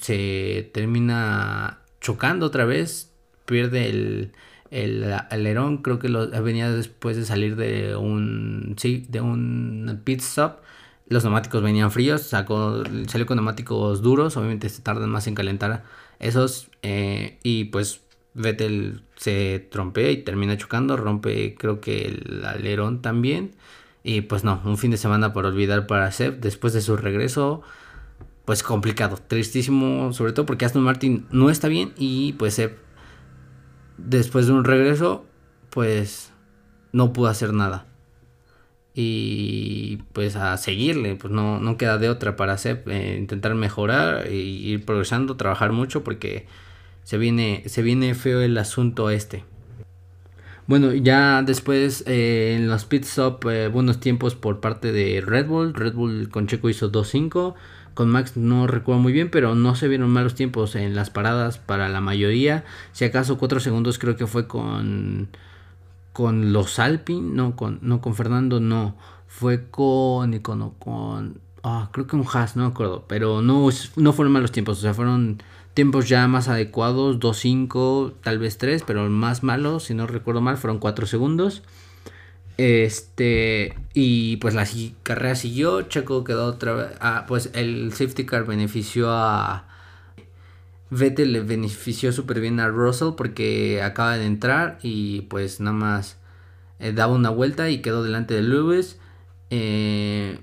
se 0.00 0.70
termina 0.72 1.80
chocando 2.00 2.46
otra 2.46 2.64
vez 2.64 3.12
pierde 3.44 3.88
el, 3.88 4.32
El 4.70 5.12
alerón 5.30 5.78
creo 5.78 5.98
que 5.98 6.08
venía 6.08 6.70
después 6.70 7.16
de 7.16 7.24
salir 7.24 7.56
de 7.56 7.96
un, 7.96 8.74
sí, 8.78 9.06
de 9.08 9.20
un 9.20 10.00
pit 10.04 10.20
stop. 10.20 10.60
Los 11.08 11.24
neumáticos 11.24 11.62
venían 11.62 11.90
fríos, 11.90 12.22
sacó, 12.22 12.82
salió 13.06 13.26
con 13.26 13.36
neumáticos 13.36 14.02
duros, 14.02 14.36
obviamente 14.36 14.68
se 14.68 14.82
tardan 14.82 15.08
más 15.08 15.26
en 15.26 15.34
calentar 15.34 15.84
esos. 16.18 16.68
Eh, 16.82 17.38
y 17.42 17.64
pues 17.64 18.02
Vettel 18.34 19.02
se 19.16 19.66
trompea 19.70 20.10
y 20.10 20.18
termina 20.18 20.56
chocando, 20.56 20.96
rompe 20.96 21.54
creo 21.58 21.80
que 21.80 22.06
el 22.06 22.44
alerón 22.44 23.00
también. 23.00 23.52
Y 24.04 24.22
pues 24.22 24.44
no, 24.44 24.60
un 24.64 24.78
fin 24.78 24.90
de 24.90 24.96
semana 24.96 25.32
por 25.32 25.46
olvidar 25.46 25.86
para 25.86 26.10
Seb 26.12 26.40
después 26.40 26.72
de 26.72 26.82
su 26.82 26.96
regreso. 26.96 27.62
Pues 28.44 28.62
complicado, 28.62 29.18
tristísimo, 29.26 30.12
sobre 30.12 30.32
todo 30.32 30.46
porque 30.46 30.64
Aston 30.64 30.82
Martin 30.82 31.26
no 31.30 31.50
está 31.50 31.68
bien 31.68 31.92
y 31.98 32.32
pues 32.34 32.54
Seb 32.54 32.76
después 33.98 34.46
de 34.46 34.52
un 34.52 34.64
regreso 34.64 35.26
pues 35.70 36.32
no 36.92 37.12
pudo 37.12 37.28
hacer 37.28 37.52
nada. 37.52 37.86
Y 38.94 39.98
pues 40.12 40.34
a 40.34 40.56
seguirle, 40.56 41.14
pues 41.14 41.32
no, 41.32 41.60
no 41.60 41.76
queda 41.76 41.98
de 41.98 42.08
otra 42.08 42.34
para 42.34 42.58
Seb, 42.58 42.88
eh, 42.88 43.16
intentar 43.18 43.54
mejorar 43.54 44.26
e 44.26 44.34
ir 44.34 44.84
progresando, 44.84 45.36
trabajar 45.36 45.72
mucho 45.72 46.02
porque 46.02 46.46
se 47.04 47.16
viene, 47.16 47.62
se 47.66 47.82
viene 47.82 48.14
feo 48.14 48.40
el 48.40 48.58
asunto 48.58 49.10
este. 49.10 49.44
Bueno, 50.66 50.92
ya 50.92 51.42
después 51.42 52.04
eh, 52.06 52.56
en 52.56 52.68
los 52.68 52.84
pit 52.84 53.04
stop 53.04 53.46
eh, 53.46 53.68
buenos 53.68 54.00
tiempos 54.00 54.34
por 54.34 54.60
parte 54.60 54.92
de 54.92 55.22
Red 55.24 55.46
Bull. 55.46 55.74
Red 55.74 55.94
Bull 55.94 56.28
con 56.28 56.46
Checo 56.46 56.68
hizo 56.68 56.92
2.5. 56.92 57.54
Con 57.98 58.10
Max 58.10 58.36
no 58.36 58.68
recuerdo 58.68 59.02
muy 59.02 59.12
bien, 59.12 59.28
pero 59.28 59.56
no 59.56 59.74
se 59.74 59.88
vieron 59.88 60.10
malos 60.10 60.36
tiempos 60.36 60.76
en 60.76 60.94
las 60.94 61.10
paradas 61.10 61.58
para 61.58 61.88
la 61.88 62.00
mayoría. 62.00 62.64
Si 62.92 63.04
acaso 63.04 63.38
4 63.38 63.58
segundos 63.58 63.98
creo 63.98 64.14
que 64.14 64.28
fue 64.28 64.46
con 64.46 65.30
con 66.12 66.52
los 66.52 66.78
Alpin, 66.78 67.34
no 67.34 67.56
con 67.56 67.80
no 67.82 68.00
con 68.00 68.14
Fernando, 68.14 68.60
no. 68.60 68.94
Fue 69.26 69.68
con 69.68 70.38
con, 70.38 70.70
con 70.78 71.40
ah, 71.64 71.88
creo 71.90 72.06
que 72.06 72.14
un 72.14 72.24
Haas, 72.32 72.54
no 72.54 72.62
me 72.62 72.68
acuerdo, 72.68 73.04
pero 73.08 73.42
no 73.42 73.68
no 73.96 74.12
fueron 74.12 74.32
malos 74.32 74.52
tiempos, 74.52 74.78
o 74.78 74.80
sea, 74.80 74.94
fueron 74.94 75.42
tiempos 75.74 76.08
ya 76.08 76.28
más 76.28 76.46
adecuados, 76.46 77.18
2.5, 77.18 78.12
tal 78.22 78.38
vez 78.38 78.58
3, 78.58 78.84
pero 78.86 79.10
más 79.10 79.42
malo, 79.42 79.80
si 79.80 79.94
no 79.94 80.06
recuerdo 80.06 80.40
mal, 80.40 80.56
fueron 80.56 80.78
4 80.78 81.04
segundos. 81.06 81.64
Este, 82.58 83.76
y 83.94 84.36
pues 84.38 84.54
la 84.54 84.66
carrera 85.04 85.36
siguió, 85.36 85.82
Checo 85.82 86.24
quedó 86.24 86.46
otra 86.46 86.72
vez, 86.74 86.88
ah, 87.00 87.24
pues 87.28 87.50
el 87.54 87.92
safety 87.92 88.26
car 88.26 88.46
benefició 88.46 89.12
a 89.12 89.68
Vettel 90.90 91.32
le 91.32 91.40
benefició 91.40 92.12
súper 92.12 92.40
bien 92.40 92.60
a 92.60 92.68
Russell 92.68 93.14
porque 93.16 93.82
acaba 93.82 94.16
de 94.16 94.26
entrar 94.26 94.78
y 94.82 95.22
pues 95.22 95.60
nada 95.60 95.76
más 95.76 96.16
eh, 96.80 96.92
daba 96.92 97.12
una 97.14 97.30
vuelta 97.30 97.70
y 97.70 97.80
quedó 97.80 98.02
delante 98.02 98.34
de 98.34 98.42
Lewis. 98.42 98.98
Eh, 99.50 100.38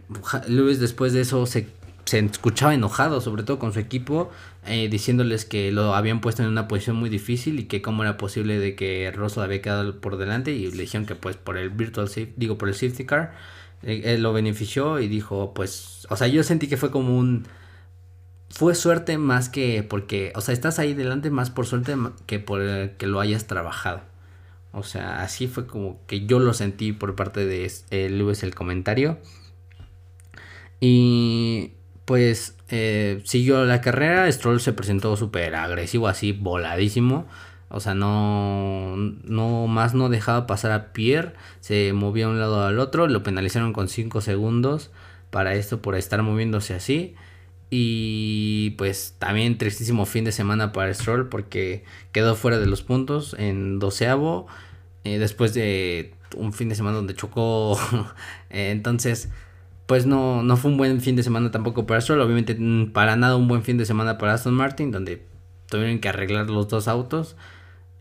Lewis 0.47 0.80
después 0.80 1.13
de 1.13 1.21
eso 1.21 1.45
se 1.45 1.67
se 2.05 2.19
escuchaba 2.19 2.73
enojado, 2.73 3.19
sobre 3.19 3.43
todo 3.43 3.59
con 3.59 3.73
su 3.73 3.79
equipo, 3.79 4.31
eh, 4.65 4.87
diciéndoles 4.89 5.45
que 5.45 5.71
lo 5.71 5.95
habían 5.95 6.21
puesto 6.21 6.43
en 6.43 6.49
una 6.49 6.67
posición 6.67 6.95
muy 6.95 7.09
difícil 7.09 7.59
y 7.59 7.65
que 7.65 7.81
cómo 7.81 8.03
era 8.03 8.17
posible 8.17 8.59
de 8.59 8.75
que 8.75 9.11
Russell 9.15 9.43
había 9.43 9.61
quedado 9.61 9.99
por 9.99 10.17
delante 10.17 10.51
y 10.53 10.71
le 10.71 10.83
dijeron 10.83 11.07
que 11.07 11.15
pues 11.15 11.35
por 11.35 11.57
el 11.57 11.69
virtual 11.69 12.07
safety, 12.07 12.33
digo 12.37 12.57
por 12.57 12.69
el 12.69 12.75
safety 12.75 13.05
car, 13.05 13.35
eh, 13.83 14.01
él 14.05 14.23
lo 14.23 14.33
benefició 14.33 14.99
y 14.99 15.07
dijo 15.07 15.53
pues, 15.53 16.07
o 16.09 16.15
sea, 16.15 16.27
yo 16.27 16.43
sentí 16.43 16.67
que 16.67 16.77
fue 16.77 16.91
como 16.91 17.17
un 17.17 17.47
fue 18.49 18.75
suerte 18.75 19.17
más 19.17 19.49
que 19.49 19.83
porque, 19.83 20.31
o 20.35 20.41
sea, 20.41 20.53
estás 20.53 20.79
ahí 20.79 20.93
delante 20.93 21.29
más 21.31 21.49
por 21.49 21.65
suerte 21.65 21.95
que 22.27 22.39
por 22.39 22.61
que 22.97 23.07
lo 23.07 23.19
hayas 23.19 23.47
trabajado. 23.47 24.01
O 24.71 24.83
sea, 24.83 25.21
así 25.21 25.47
fue 25.47 25.67
como 25.67 25.99
que 26.05 26.25
yo 26.25 26.39
lo 26.39 26.53
sentí 26.53 26.91
por 26.91 27.15
parte 27.15 27.45
de 27.45 27.71
eh, 27.91 28.09
Lewis 28.09 28.43
el 28.43 28.53
comentario. 28.53 29.17
Y 30.81 31.74
pues 32.05 32.55
eh, 32.69 33.21
siguió 33.25 33.65
la 33.65 33.81
carrera. 33.81 34.31
Stroll 34.31 34.61
se 34.61 34.73
presentó 34.73 35.15
súper 35.17 35.55
agresivo, 35.55 36.07
así 36.07 36.31
voladísimo. 36.31 37.27
O 37.69 37.79
sea, 37.79 37.95
no, 37.95 38.95
no 38.95 39.67
más 39.67 39.93
no 39.93 40.09
dejaba 40.09 40.47
pasar 40.47 40.71
a 40.71 40.93
Pierre. 40.93 41.33
Se 41.59 41.93
movía 41.93 42.27
de 42.27 42.33
un 42.33 42.39
lado 42.39 42.63
al 42.65 42.79
otro. 42.79 43.07
Lo 43.07 43.23
penalizaron 43.23 43.73
con 43.73 43.89
5 43.89 44.21
segundos 44.21 44.91
para 45.31 45.55
esto, 45.55 45.81
por 45.81 45.95
estar 45.95 46.21
moviéndose 46.21 46.75
así. 46.75 47.15
Y 47.71 48.71
pues 48.77 49.15
también 49.19 49.57
tristísimo 49.57 50.05
fin 50.05 50.23
de 50.23 50.31
semana 50.31 50.71
para 50.71 50.93
Stroll 50.93 51.27
porque 51.29 51.83
quedó 52.11 52.35
fuera 52.35 52.59
de 52.59 52.67
los 52.67 52.83
puntos 52.83 53.35
en 53.37 53.79
doceavo. 53.79 54.47
Eh, 55.03 55.17
después 55.19 55.53
de 55.53 56.13
un 56.35 56.53
fin 56.53 56.69
de 56.69 56.75
semana 56.75 56.97
donde 56.97 57.15
chocó. 57.15 57.77
entonces 58.49 59.29
pues 59.85 60.05
no, 60.05 60.41
no 60.43 60.57
fue 60.57 60.71
un 60.71 60.77
buen 60.77 61.01
fin 61.01 61.15
de 61.15 61.23
semana 61.23 61.51
tampoco 61.51 61.85
para 61.85 62.01
Stroll. 62.01 62.21
Obviamente 62.21 62.55
mm, 62.55 62.91
para 62.91 63.15
nada 63.15 63.35
un 63.35 63.47
buen 63.47 63.63
fin 63.63 63.77
de 63.77 63.85
semana 63.85 64.17
para 64.17 64.33
Aston 64.33 64.53
Martin, 64.53 64.91
donde 64.91 65.25
tuvieron 65.67 65.99
que 65.99 66.09
arreglar 66.09 66.49
los 66.49 66.67
dos 66.67 66.87
autos. 66.87 67.35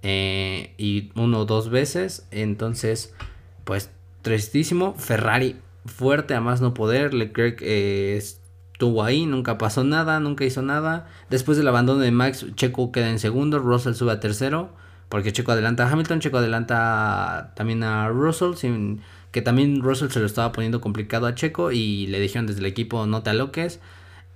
Eh, 0.02 0.74
y 0.76 1.10
uno 1.14 1.40
o 1.40 1.44
dos 1.44 1.70
veces. 1.70 2.26
Entonces, 2.30 3.14
pues 3.64 3.90
tristísimo. 4.22 4.94
Ferrari 4.94 5.56
fuerte 5.86 6.34
a 6.34 6.40
más 6.40 6.60
no 6.60 6.74
poder. 6.74 7.14
Leclerc 7.14 7.60
eh, 7.62 8.16
estuvo 8.16 9.02
ahí, 9.04 9.26
nunca 9.26 9.58
pasó 9.58 9.84
nada, 9.84 10.20
nunca 10.20 10.44
hizo 10.44 10.62
nada. 10.62 11.08
Después 11.30 11.56
del 11.58 11.68
abandono 11.68 12.00
de 12.00 12.10
Max, 12.10 12.46
Checo 12.54 12.92
queda 12.92 13.10
en 13.10 13.18
segundo, 13.18 13.58
Russell 13.58 13.94
sube 13.94 14.12
a 14.12 14.20
tercero. 14.20 14.70
Porque 15.10 15.32
Checo 15.32 15.52
adelanta 15.52 15.86
a 15.86 15.90
Hamilton, 15.90 16.20
Checo 16.20 16.38
adelanta 16.38 17.52
también 17.54 17.82
a 17.82 18.08
Russell 18.08 18.54
sin 18.54 19.00
que 19.34 19.42
también 19.42 19.82
Russell 19.82 20.10
se 20.10 20.20
lo 20.20 20.26
estaba 20.26 20.52
poniendo 20.52 20.80
complicado 20.80 21.26
a 21.26 21.34
Checo 21.34 21.72
y 21.72 22.06
le 22.06 22.20
dijeron 22.20 22.46
desde 22.46 22.60
el 22.60 22.66
equipo 22.66 23.04
no 23.04 23.24
te 23.24 23.30
aloques. 23.30 23.80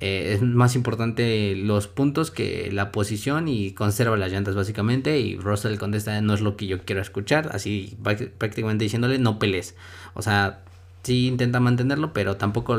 Eh, 0.01 0.33
es 0.35 0.43
más 0.43 0.75
importante 0.75 1.55
los 1.55 1.87
puntos 1.87 2.33
que 2.33 2.71
la 2.73 2.91
posición 2.91 3.47
y 3.47 3.75
conserva 3.75 4.17
las 4.17 4.33
llantas 4.33 4.57
básicamente 4.57 5.21
y 5.21 5.37
Russell 5.37 5.77
contesta 5.79 6.21
no 6.21 6.35
es 6.35 6.41
lo 6.41 6.57
que 6.57 6.67
yo 6.67 6.81
quiero 6.85 7.01
escuchar 7.01 7.51
así 7.53 7.97
prácticamente 8.39 8.85
diciéndole 8.85 9.19
no 9.19 9.41
pelees 9.41 9.75
o 10.15 10.23
sea 10.23 10.63
sí 11.03 11.27
intenta 11.27 11.59
mantenerlo 11.59 12.13
pero 12.13 12.37
tampoco 12.37 12.77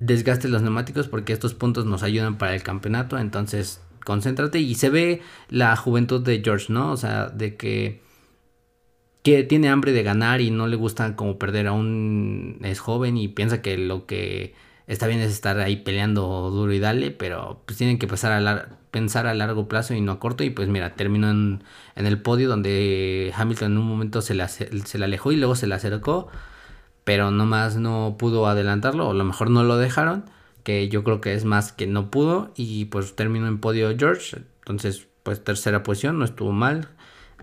desgaste 0.00 0.48
los 0.48 0.60
neumáticos 0.60 1.08
porque 1.08 1.32
estos 1.32 1.54
puntos 1.54 1.86
nos 1.86 2.02
ayudan 2.02 2.36
para 2.36 2.54
el 2.54 2.62
campeonato 2.62 3.18
entonces 3.18 3.80
concéntrate 4.04 4.60
y 4.60 4.74
se 4.74 4.90
ve 4.90 5.22
la 5.48 5.76
juventud 5.76 6.22
de 6.22 6.42
George 6.44 6.70
no 6.70 6.92
o 6.92 6.96
sea 6.98 7.28
de 7.28 7.56
que 7.56 8.02
que 9.22 9.44
tiene 9.44 9.68
hambre 9.68 9.92
de 9.92 10.02
ganar 10.02 10.40
y 10.40 10.50
no 10.50 10.66
le 10.66 10.76
gusta 10.76 11.16
como 11.16 11.38
perder 11.38 11.66
aún 11.66 12.60
es 12.62 12.80
joven 12.80 13.16
y 13.16 13.28
piensa 13.28 13.62
que 13.62 13.76
lo 13.76 14.06
que 14.06 14.54
está 14.88 15.06
bien 15.06 15.20
es 15.20 15.30
estar 15.30 15.60
ahí 15.60 15.76
peleando 15.76 16.50
duro 16.50 16.72
y 16.72 16.80
dale, 16.80 17.10
pero 17.10 17.62
pues 17.66 17.78
tienen 17.78 17.98
que 17.98 18.08
pensar 18.08 18.32
a, 18.32 18.78
pensar 18.90 19.26
a 19.26 19.34
largo 19.34 19.68
plazo 19.68 19.94
y 19.94 20.00
no 20.00 20.12
a 20.12 20.20
corto. 20.20 20.44
Y 20.44 20.50
pues 20.50 20.68
mira, 20.68 20.94
terminó 20.94 21.30
en, 21.30 21.62
el 21.94 22.20
podio 22.22 22.48
donde 22.48 23.32
Hamilton 23.36 23.72
en 23.72 23.78
un 23.78 23.86
momento 23.86 24.22
se 24.22 24.34
le, 24.34 24.48
se 24.48 24.98
le 24.98 25.04
alejó 25.04 25.32
y 25.32 25.36
luego 25.36 25.54
se 25.54 25.66
le 25.66 25.74
acercó, 25.74 26.28
pero 27.04 27.30
nomás 27.30 27.76
no 27.76 28.16
pudo 28.18 28.46
adelantarlo 28.46 29.08
o 29.08 29.10
a 29.12 29.14
lo 29.14 29.24
mejor 29.24 29.50
no 29.50 29.64
lo 29.64 29.76
dejaron, 29.78 30.24
que 30.64 30.88
yo 30.88 31.04
creo 31.04 31.20
que 31.20 31.34
es 31.34 31.44
más 31.44 31.72
que 31.72 31.86
no 31.86 32.10
pudo. 32.10 32.52
Y 32.56 32.86
pues 32.86 33.14
terminó 33.16 33.48
en 33.48 33.58
podio 33.60 33.94
George, 33.96 34.38
entonces 34.60 35.06
pues 35.22 35.44
tercera 35.44 35.82
posición, 35.82 36.18
no 36.18 36.24
estuvo 36.24 36.52
mal. 36.52 36.88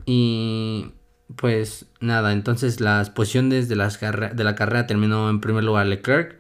Y 0.06 0.92
pues 1.36 1.86
nada, 2.00 2.34
entonces 2.34 2.80
las 2.80 3.10
posiciones 3.10 3.68
de, 3.68 3.76
las 3.76 4.00
de 4.00 4.44
la 4.44 4.56
carrera 4.56 4.88
terminó 4.88 5.30
en 5.30 5.42
primer 5.42 5.64
lugar 5.64 5.88
Leclerc, 5.88 6.38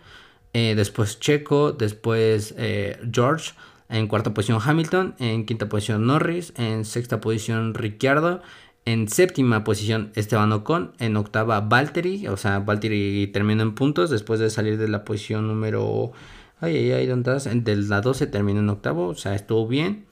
eh, 0.53 0.73
después 0.75 1.19
Checo, 1.19 1.71
después 1.71 2.53
eh, 2.57 2.99
George, 3.11 3.53
en 3.89 4.07
cuarta 4.07 4.33
posición 4.33 4.59
Hamilton, 4.63 5.15
en 5.19 5.45
quinta 5.45 5.67
posición 5.69 6.05
Norris, 6.07 6.53
en 6.57 6.85
sexta 6.85 7.19
posición 7.19 7.73
Ricciardo, 7.73 8.41
en 8.85 9.09
séptima 9.09 9.63
posición 9.63 10.11
Esteban 10.15 10.51
Ocon, 10.53 10.93
en 10.99 11.17
octava 11.17 11.59
Valtteri, 11.61 12.27
o 12.27 12.37
sea, 12.37 12.59
Valtteri 12.59 13.27
terminó 13.33 13.63
en 13.63 13.75
puntos 13.75 14.09
después 14.11 14.39
de 14.39 14.49
salir 14.49 14.77
de 14.77 14.87
la 14.87 15.03
posición 15.03 15.47
número... 15.47 16.11
Ay, 16.61 16.77
ay, 16.77 16.91
ay, 16.93 17.07
¿dónde 17.07 17.35
estás? 17.35 17.63
De 17.63 17.75
la 17.75 18.01
12 18.01 18.27
terminó 18.27 18.59
en 18.59 18.69
octavo, 18.69 19.07
o 19.07 19.15
sea, 19.15 19.35
estuvo 19.35 19.67
bien. 19.67 20.05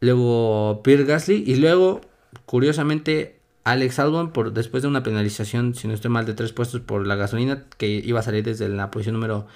Luego 0.00 0.82
Pierre 0.84 1.04
Gasly 1.04 1.44
y 1.46 1.56
luego, 1.56 2.02
curiosamente, 2.44 3.37
Alex 3.68 3.98
Albon, 3.98 4.32
por, 4.32 4.54
después 4.54 4.82
de 4.82 4.88
una 4.88 5.02
penalización, 5.02 5.74
si 5.74 5.88
no 5.88 5.94
estoy 5.94 6.10
mal, 6.10 6.24
de 6.24 6.32
tres 6.32 6.52
puestos 6.52 6.80
por 6.80 7.06
la 7.06 7.16
gasolina, 7.16 7.64
que 7.76 7.88
iba 7.88 8.20
a 8.20 8.22
salir 8.22 8.42
desde 8.42 8.66
la 8.70 8.90
posición 8.90 9.14
número 9.14 9.46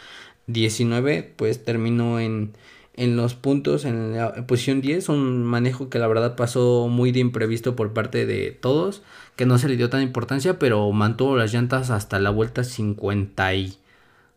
19, 0.48 1.32
pues 1.36 1.64
terminó 1.64 2.20
en, 2.20 2.52
en 2.94 3.16
los 3.16 3.34
puntos, 3.34 3.86
en 3.86 4.14
la 4.14 4.46
posición 4.46 4.82
10, 4.82 5.08
un 5.08 5.44
manejo 5.44 5.88
que 5.88 5.98
la 5.98 6.08
verdad 6.08 6.36
pasó 6.36 6.88
muy 6.88 7.10
de 7.10 7.20
imprevisto 7.20 7.74
por 7.74 7.94
parte 7.94 8.26
de 8.26 8.50
todos, 8.50 9.02
que 9.34 9.46
no 9.46 9.56
se 9.56 9.68
le 9.68 9.78
dio 9.78 9.88
tanta 9.88 10.04
importancia, 10.04 10.58
pero 10.58 10.92
mantuvo 10.92 11.36
las 11.36 11.54
llantas 11.54 11.88
hasta 11.88 12.18
la 12.18 12.30
vuelta 12.30 12.64
50 12.64 13.54
y... 13.54 13.78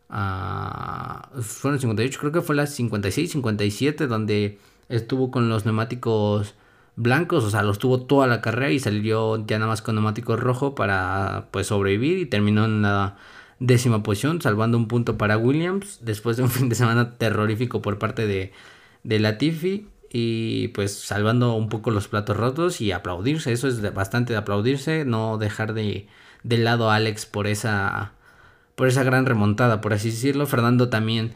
Uh, 0.08 1.42
fueron 1.42 1.80
58, 1.82 2.20
creo 2.20 2.32
que 2.32 2.42
fue 2.42 2.56
la 2.56 2.68
56, 2.68 3.32
57, 3.32 4.08
donde 4.08 4.58
estuvo 4.88 5.32
con 5.32 5.50
los 5.50 5.66
neumáticos 5.66 6.54
blancos, 6.96 7.44
o 7.44 7.50
sea, 7.50 7.64
los 7.64 7.80
tuvo 7.80 8.02
toda 8.02 8.28
la 8.28 8.42
carrera 8.42 8.72
y 8.72 8.80
salió 8.80 9.46
ya 9.46 9.60
nada 9.60 9.70
más 9.70 9.82
con 9.82 9.96
neumático 9.96 10.36
rojo 10.36 10.76
para 10.76 11.48
pues 11.52 11.68
sobrevivir 11.68 12.18
y 12.20 12.26
terminó 12.26 12.66
en 12.66 12.82
la 12.82 13.18
décima 13.60 14.04
posición, 14.04 14.42
salvando 14.42 14.78
un 14.78 14.88
punto 14.88 15.18
para 15.18 15.38
Williams 15.38 16.00
después 16.02 16.38
de 16.38 16.44
un 16.44 16.50
fin 16.52 16.70
de 16.70 16.76
semana 16.76 17.18
terrorífico 17.18 17.82
por 17.82 18.00
parte 18.00 18.28
de, 18.28 18.54
de 19.04 19.20
Latifi 19.20 19.88
y 20.10 20.70
pues 20.70 20.98
salvando 20.98 21.54
un 21.56 21.70
poco 21.70 21.92
los 21.92 22.08
platos 22.08 22.38
rotos 22.38 22.82
y 22.82 22.92
aplaudirse, 22.92 23.52
eso 23.52 23.68
es 23.68 23.94
bastante 23.94 24.34
de 24.34 24.40
aplaudirse, 24.40 25.04
no 25.06 25.38
dejar 25.38 25.74
de, 25.74 26.08
de 26.44 26.58
lado 26.58 26.90
a 26.90 26.96
Alex 26.96 27.26
por 27.26 27.48
esa 27.48 28.14
por 28.76 28.88
esa 28.88 29.04
gran 29.04 29.26
remontada, 29.26 29.82
por 29.82 29.94
así 29.94 30.10
decirlo. 30.12 30.46
Fernando 30.48 30.90
también 30.90 31.34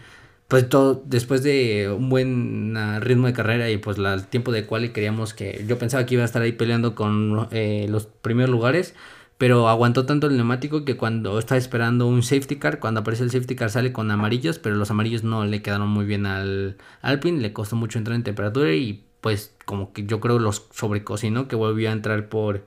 pues 0.50 0.68
todo, 0.68 1.04
después 1.06 1.44
de 1.44 1.92
un 1.96 2.10
buen 2.10 2.76
ritmo 3.02 3.28
de 3.28 3.34
carrera 3.34 3.70
y 3.70 3.78
pues 3.78 4.00
el 4.00 4.26
tiempo 4.28 4.52
de 4.52 4.66
cual 4.66 4.92
queríamos 4.92 5.36
que 5.36 5.64
yo 5.68 5.78
pensaba 5.78 6.06
que 6.08 6.16
iba 6.16 6.24
a 6.24 6.26
estar 6.26 6.42
ahí 6.42 6.54
peleando 6.54 6.96
con 6.96 7.48
eh, 7.52 7.86
los 7.88 8.08
primeros 8.08 8.50
lugares, 8.50 8.96
pero 9.38 9.70
aguantó 9.70 10.08
tanto 10.08 10.26
el 10.26 10.38
neumático 10.38 10.86
que 10.86 10.98
cuando 10.98 11.38
está 11.38 11.56
esperando 11.56 12.08
un 12.08 12.24
safety 12.24 12.56
car, 12.58 12.80
cuando 12.80 13.02
aparece 13.02 13.24
el 13.24 13.32
safety 13.32 13.56
car 13.56 13.70
sale 13.70 13.94
con 13.94 14.10
amarillos, 14.10 14.58
pero 14.58 14.76
los 14.76 14.90
amarillos 14.90 15.24
no 15.24 15.46
le 15.46 15.62
quedaron 15.62 15.88
muy 15.90 16.06
bien 16.06 16.26
al 16.26 16.78
Alpine, 17.04 17.42
le 17.42 17.54
costó 17.54 17.76
mucho 17.76 18.00
entrar 18.00 18.16
en 18.16 18.24
temperatura 18.24 18.74
y 18.74 19.06
pues 19.22 19.56
como 19.66 19.94
que 19.94 20.06
yo 20.06 20.20
creo 20.20 20.40
los 20.40 20.66
sobrecocinó 20.72 21.48
que 21.48 21.56
volvió 21.56 21.90
a 21.90 21.94
entrar 21.94 22.28
por 22.30 22.66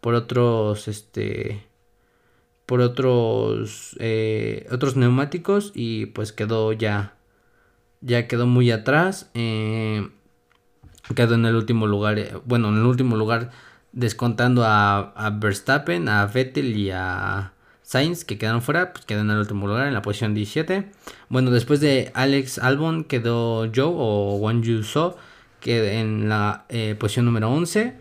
por 0.00 0.14
otros 0.14 0.88
este 0.88 1.64
por 2.66 2.80
otros 2.80 3.96
eh, 4.00 4.66
otros 4.72 4.96
neumáticos 4.96 5.72
y 5.76 6.06
pues 6.06 6.32
quedó 6.32 6.72
ya 6.72 7.14
ya 8.00 8.26
quedó 8.28 8.46
muy 8.46 8.70
atrás. 8.70 9.30
Eh, 9.34 10.08
quedó 11.14 11.34
en 11.34 11.46
el 11.46 11.54
último 11.54 11.86
lugar, 11.86 12.18
eh, 12.18 12.32
bueno, 12.44 12.68
en 12.68 12.76
el 12.76 12.84
último 12.84 13.16
lugar 13.16 13.50
descontando 13.92 14.64
a, 14.64 15.38
Verstappen, 15.40 16.08
a 16.08 16.26
Vettel 16.26 16.76
y 16.76 16.90
a 16.90 17.52
Sainz 17.82 18.24
que 18.24 18.38
quedaron 18.38 18.62
fuera, 18.62 18.92
pues 18.92 19.04
quedó 19.04 19.20
en 19.20 19.30
el 19.30 19.38
último 19.38 19.66
lugar 19.66 19.88
en 19.88 19.94
la 19.94 20.02
posición 20.02 20.34
17. 20.34 20.90
Bueno, 21.28 21.50
después 21.50 21.80
de 21.80 22.12
Alex 22.14 22.58
Albon 22.58 23.04
quedó 23.04 23.70
Joe 23.74 23.92
o 23.96 24.36
Wang 24.36 24.62
Yu 24.62 24.82
So 24.84 25.16
que 25.60 26.00
en 26.00 26.28
la 26.28 26.64
eh, 26.68 26.96
posición 26.98 27.26
número 27.26 27.50
11. 27.50 27.94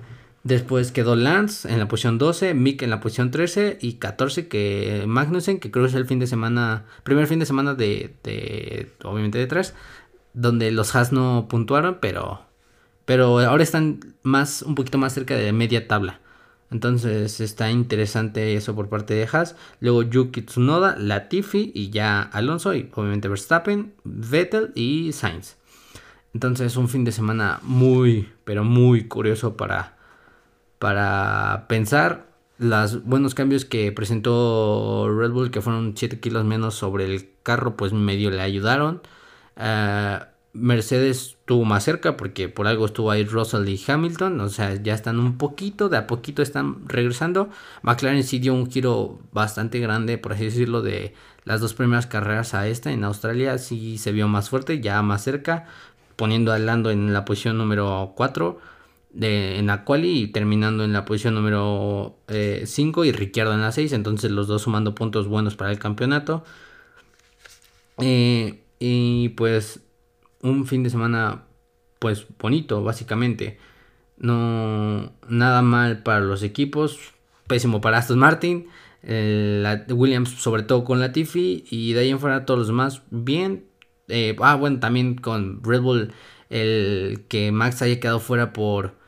Después 0.44 0.92
quedó 0.94 1.16
Lance 1.16 1.72
en 1.72 1.80
la 1.80 1.88
posición 1.88 2.18
12, 2.18 2.54
Mick 2.54 2.82
en 2.82 2.90
la 2.90 3.02
posición 3.02 3.30
13 3.30 3.78
y 3.82 3.94
14 3.96 4.48
que 4.48 5.04
Magnussen, 5.06 5.60
que 5.60 5.70
creo 5.70 5.86
es 5.86 5.94
el 5.94 6.06
fin 6.06 6.20
de 6.20 6.28
semana, 6.28 6.86
primer 7.04 7.28
fin 7.28 7.40
de 7.40 7.46
semana 7.46 7.74
de, 7.74 8.16
de 8.24 8.90
obviamente 9.04 9.38
de 9.38 9.48
3, 9.48 9.74
donde 10.34 10.72
los 10.72 10.96
Haas 10.96 11.12
no 11.12 11.48
puntuaron, 11.50 11.98
pero, 12.00 12.46
pero 13.06 13.40
ahora 13.40 13.64
están 13.64 14.16
más, 14.24 14.62
un 14.62 14.76
poquito 14.76 14.98
más 14.98 15.14
cerca 15.14 15.36
de 15.36 15.52
media 15.52 15.88
tabla. 15.88 16.22
Entonces 16.72 17.42
está 17.42 17.72
interesante 17.72 18.56
eso 18.56 18.76
por 18.76 18.90
parte 18.90 19.16
de 19.16 19.28
Haas. 19.32 19.56
Luego 19.82 20.04
Yuki 20.04 20.44
Tsunoda, 20.44 20.96
Latifi 20.98 21.72
y 21.74 21.90
ya 21.90 22.22
Alonso 22.22 22.74
y 22.76 22.90
obviamente 22.94 23.28
Verstappen, 23.28 23.94
Vettel 24.04 24.72
y 24.76 25.12
Sainz. 25.12 25.58
Entonces 26.34 26.78
un 26.78 26.88
fin 26.88 27.04
de 27.04 27.12
semana 27.12 27.60
muy, 27.64 28.30
pero 28.46 28.64
muy 28.64 29.08
curioso 29.08 29.58
para 29.58 29.99
para 30.80 31.66
pensar 31.68 32.30
los 32.58 33.06
buenos 33.06 33.36
cambios 33.36 33.66
que 33.66 33.92
presentó 33.92 35.08
Red 35.10 35.32
Bull, 35.32 35.52
que 35.52 35.62
fueron 35.62 35.94
7 35.96 36.20
kilos 36.20 36.44
menos 36.46 36.76
sobre 36.76 37.06
el 37.06 37.30
carro, 37.44 37.78
pues 37.78 37.94
medio 37.94 38.32
le 38.32 38.42
ayudaron. 38.42 39.02
Eh, 39.58 40.20
Mercedes 40.54 41.38
estuvo 41.40 41.64
más 41.64 41.84
cerca 41.84 42.18
porque 42.18 42.50
por 42.50 42.68
algo 42.68 42.86
estuvo 42.86 43.12
ahí 43.12 43.24
Russell 43.24 43.68
y 43.68 43.82
Hamilton, 43.88 44.42
o 44.42 44.50
sea, 44.50 44.76
ya 44.76 44.94
están 44.94 45.20
un 45.20 45.38
poquito, 45.38 45.90
de 45.90 45.98
a 45.98 46.08
poquito 46.08 46.42
están 46.42 46.88
regresando. 46.88 47.50
McLaren 47.82 48.24
sí 48.24 48.40
dio 48.40 48.54
un 48.54 48.70
giro 48.70 49.20
bastante 49.32 49.80
grande, 49.80 50.18
por 50.18 50.34
así 50.34 50.46
decirlo, 50.46 50.82
de 50.82 51.14
las 51.46 51.62
dos 51.62 51.74
primeras 51.74 52.08
carreras 52.08 52.54
a 52.54 52.68
esta. 52.68 52.92
En 52.92 53.04
Australia 53.04 53.58
sí 53.58 53.98
se 53.98 54.12
vio 54.12 54.28
más 54.28 54.50
fuerte, 54.50 54.82
ya 54.82 55.02
más 55.02 55.24
cerca, 55.24 55.68
poniendo 56.16 56.52
a 56.52 56.60
Lando 56.60 56.92
en 56.92 57.14
la 57.14 57.26
posición 57.26 57.58
número 57.58 58.14
4 58.16 58.60
en 59.20 59.68
la 59.68 59.84
quali 59.86 60.22
y 60.22 60.28
terminando 60.28 60.84
en 60.84 60.94
la 60.94 61.06
posición 61.06 61.36
número 61.36 62.18
5 62.28 63.04
eh, 63.04 63.08
y 63.08 63.12
Ricciardo 63.12 63.54
en 63.54 63.62
la 63.62 63.72
6, 63.72 63.94
entonces 63.94 64.32
los 64.32 64.48
dos 64.48 64.64
sumando 64.64 64.96
puntos 64.96 65.28
buenos 65.28 65.56
para 65.56 65.72
el 65.72 65.80
campeonato. 65.80 66.44
Eh, 68.02 68.64
y 68.80 69.30
pues 69.30 69.82
un 70.42 70.66
fin 70.66 70.84
de 70.84 70.90
semana 70.90 71.44
pues 72.00 72.26
bonito 72.40 72.84
básicamente. 72.84 73.60
No 74.18 75.14
nada 75.28 75.62
mal 75.62 76.04
para 76.04 76.20
los 76.20 76.44
equipos, 76.44 77.00
pésimo 77.48 77.82
para 77.82 78.00
Aston 78.00 78.20
Martin, 78.20 78.68
la, 79.02 79.86
Williams 79.90 80.30
sobre 80.30 80.64
todo 80.64 80.84
con 80.84 81.00
la 81.00 81.14
Tiffy 81.14 81.66
y 81.70 81.94
de 81.94 82.02
ahí 82.02 82.10
en 82.10 82.20
fuera 82.20 82.46
todos 82.46 82.60
los 82.60 82.68
demás 82.68 83.02
bien. 83.12 83.66
Eh, 84.08 84.36
ah 84.42 84.56
bueno 84.56 84.80
también 84.80 85.16
con 85.16 85.64
Red 85.64 85.82
Bull 85.82 86.14
el 86.50 87.26
que 87.30 87.52
Max 87.52 87.82
haya 87.82 88.00
quedado 88.00 88.20
fuera 88.20 88.54
por 88.54 88.99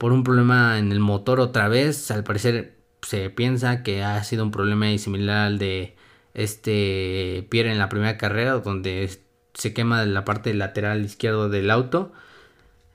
por 0.00 0.12
un 0.14 0.24
problema 0.24 0.78
en 0.78 0.92
el 0.92 0.98
motor 0.98 1.40
otra 1.40 1.68
vez. 1.68 2.10
Al 2.10 2.24
parecer 2.24 2.78
se 3.02 3.28
piensa 3.28 3.82
que 3.82 4.02
ha 4.02 4.24
sido 4.24 4.44
un 4.44 4.50
problema 4.50 4.96
similar 4.96 5.48
al 5.48 5.58
de 5.58 5.94
este 6.32 7.46
Pierre 7.50 7.70
en 7.70 7.78
la 7.78 7.90
primera 7.90 8.16
carrera, 8.16 8.54
donde 8.60 9.10
se 9.52 9.74
quema 9.74 10.06
la 10.06 10.24
parte 10.24 10.54
lateral 10.54 11.04
izquierdo 11.04 11.50
del 11.50 11.70
auto. 11.70 12.12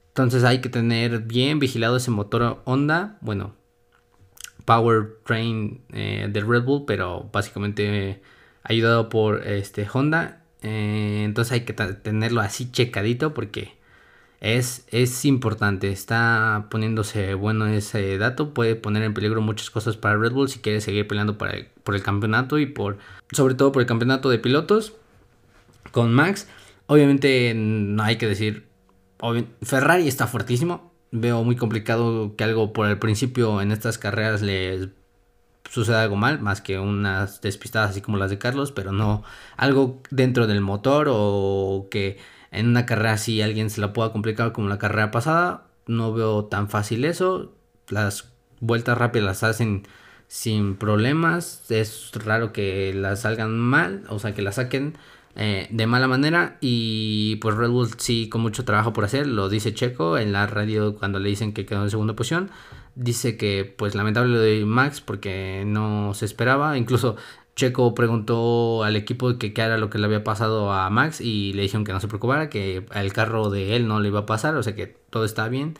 Entonces 0.08 0.44
hay 0.44 0.62
que 0.62 0.70
tener 0.70 1.20
bien 1.20 1.60
vigilado 1.60 1.98
ese 1.98 2.10
motor 2.10 2.64
Honda. 2.66 3.20
Bueno, 3.22 3.54
Power 4.66 5.20
Train 5.26 5.82
eh, 5.94 6.28
de 6.28 6.42
Red 6.42 6.64
Bull, 6.64 6.86
pero 6.88 7.30
básicamente 7.32 8.24
ayudado 8.64 9.10
por 9.10 9.46
este 9.48 9.88
Honda. 9.94 10.42
Eh, 10.64 11.22
entonces 11.24 11.52
hay 11.52 11.66
que 11.66 11.74
tenerlo 11.74 12.42
así 12.42 12.72
checadito 12.72 13.36
porque 13.36 13.75
es, 14.46 14.86
es 14.92 15.26
importante, 15.26 15.90
está 15.90 16.68
poniéndose 16.70 17.34
bueno 17.34 17.66
ese 17.66 18.16
dato, 18.20 18.54
puede 18.54 18.76
poner 18.76 19.02
en 19.02 19.16
peligro 19.16 19.42
muchas 19.42 19.72
cosas 19.72 19.98
para 19.98 20.18
Red 20.18 20.34
Bull 20.34 20.50
si 20.50 20.60
quiere 20.60 20.82
seguir 20.82 21.08
peleando 21.08 21.36
por 21.36 21.96
el 21.96 22.04
campeonato 22.04 22.60
y 22.60 22.68
por, 22.68 23.00
sobre 23.32 23.56
todo 23.56 23.72
por 23.72 23.82
el 23.82 23.88
campeonato 23.88 24.30
de 24.30 24.38
pilotos 24.38 24.94
con 25.92 26.14
Max. 26.14 26.48
Obviamente 26.86 27.54
no 27.56 28.04
hay 28.04 28.18
que 28.18 28.28
decir, 28.28 28.68
Ferrari 29.64 30.08
está 30.08 30.28
fuertísimo, 30.28 30.94
veo 31.10 31.44
muy 31.44 31.56
complicado 31.56 32.36
que 32.36 32.44
algo 32.44 32.72
por 32.72 32.88
el 32.88 33.00
principio 33.00 33.62
en 33.62 33.72
estas 33.72 33.98
carreras 33.98 34.44
les 34.44 34.90
suceda 35.72 36.04
algo 36.04 36.18
mal, 36.18 36.40
más 36.40 36.62
que 36.62 36.78
unas 36.78 37.42
despistadas 37.42 37.90
así 37.90 38.02
como 38.02 38.18
las 38.18 38.30
de 38.30 38.38
Carlos, 38.38 38.72
pero 38.72 38.92
no 38.92 39.24
algo 39.58 40.04
dentro 40.12 40.46
del 40.46 40.62
motor 40.62 41.08
o 41.10 41.88
que 41.90 42.20
en 42.56 42.68
una 42.68 42.86
carrera 42.86 43.14
así 43.14 43.42
alguien 43.42 43.70
se 43.70 43.82
la 43.82 43.94
pueda 43.94 44.12
complicar 44.12 44.52
como 44.52 44.70
la 44.70 44.78
carrera 44.78 45.12
pasada. 45.12 45.68
No 45.88 46.14
veo 46.14 46.46
tan 46.46 46.70
fácil 46.70 47.06
eso. 47.06 47.54
Las 47.90 48.32
vueltas 48.60 48.98
rápidas 48.98 49.26
las 49.26 49.44
hacen 49.44 49.84
sin 50.28 50.76
problemas. 50.76 51.70
Es 51.70 52.12
raro 52.14 52.54
que 52.54 52.94
las 52.94 53.22
salgan 53.22 53.58
mal, 53.60 54.04
o 54.10 54.20
sea, 54.20 54.34
que 54.34 54.42
las 54.42 54.56
saquen 54.56 54.98
eh, 55.36 55.68
de 55.70 55.88
mala 55.88 56.08
manera. 56.08 56.58
Y 56.62 57.38
pues 57.38 57.56
Red 57.56 57.70
Bull 57.70 57.90
sí 57.98 58.30
con 58.30 58.42
mucho 58.42 58.66
trabajo 58.66 58.94
por 58.94 59.06
hacer. 59.06 59.28
Lo 59.28 59.50
dice 59.50 59.74
Checo 59.74 60.18
en 60.18 60.32
la 60.32 60.48
radio 60.48 60.96
cuando 60.96 61.20
le 61.20 61.30
dicen 61.30 61.54
que 61.54 61.66
quedó 61.66 61.84
en 61.84 61.90
segunda 61.90 62.16
posición. 62.16 62.50
Dice 62.96 63.36
que 63.38 63.74
pues 63.78 63.94
lamentable 63.96 64.34
lo 64.34 64.40
de 64.40 64.66
Max 64.66 65.02
porque 65.02 65.64
no 65.66 66.14
se 66.14 66.26
esperaba. 66.26 66.78
Incluso 66.78 67.18
Checo 67.56 67.96
preguntó 67.96 68.84
al 68.84 68.96
equipo 68.96 69.38
que 69.38 69.54
qué 69.54 69.62
era 69.62 69.78
lo 69.78 69.90
que 69.90 69.98
le 69.98 70.06
había 70.06 70.24
pasado 70.24 70.72
a 70.74 70.90
Max 70.90 71.22
y 71.22 71.54
le 71.54 71.64
dijeron 71.64 71.86
que 71.86 71.94
no 71.94 72.00
se 72.02 72.08
preocupara, 72.08 72.50
que 72.50 72.86
el 72.94 73.14
carro 73.14 73.50
de 73.50 73.76
él 73.76 73.88
no 73.88 74.00
le 74.02 74.10
iba 74.10 74.22
a 74.22 74.26
pasar, 74.26 74.56
o 74.56 74.64
sea 74.64 74.76
que 74.76 74.88
todo 75.10 75.26
está 75.26 75.48
bien. 75.48 75.78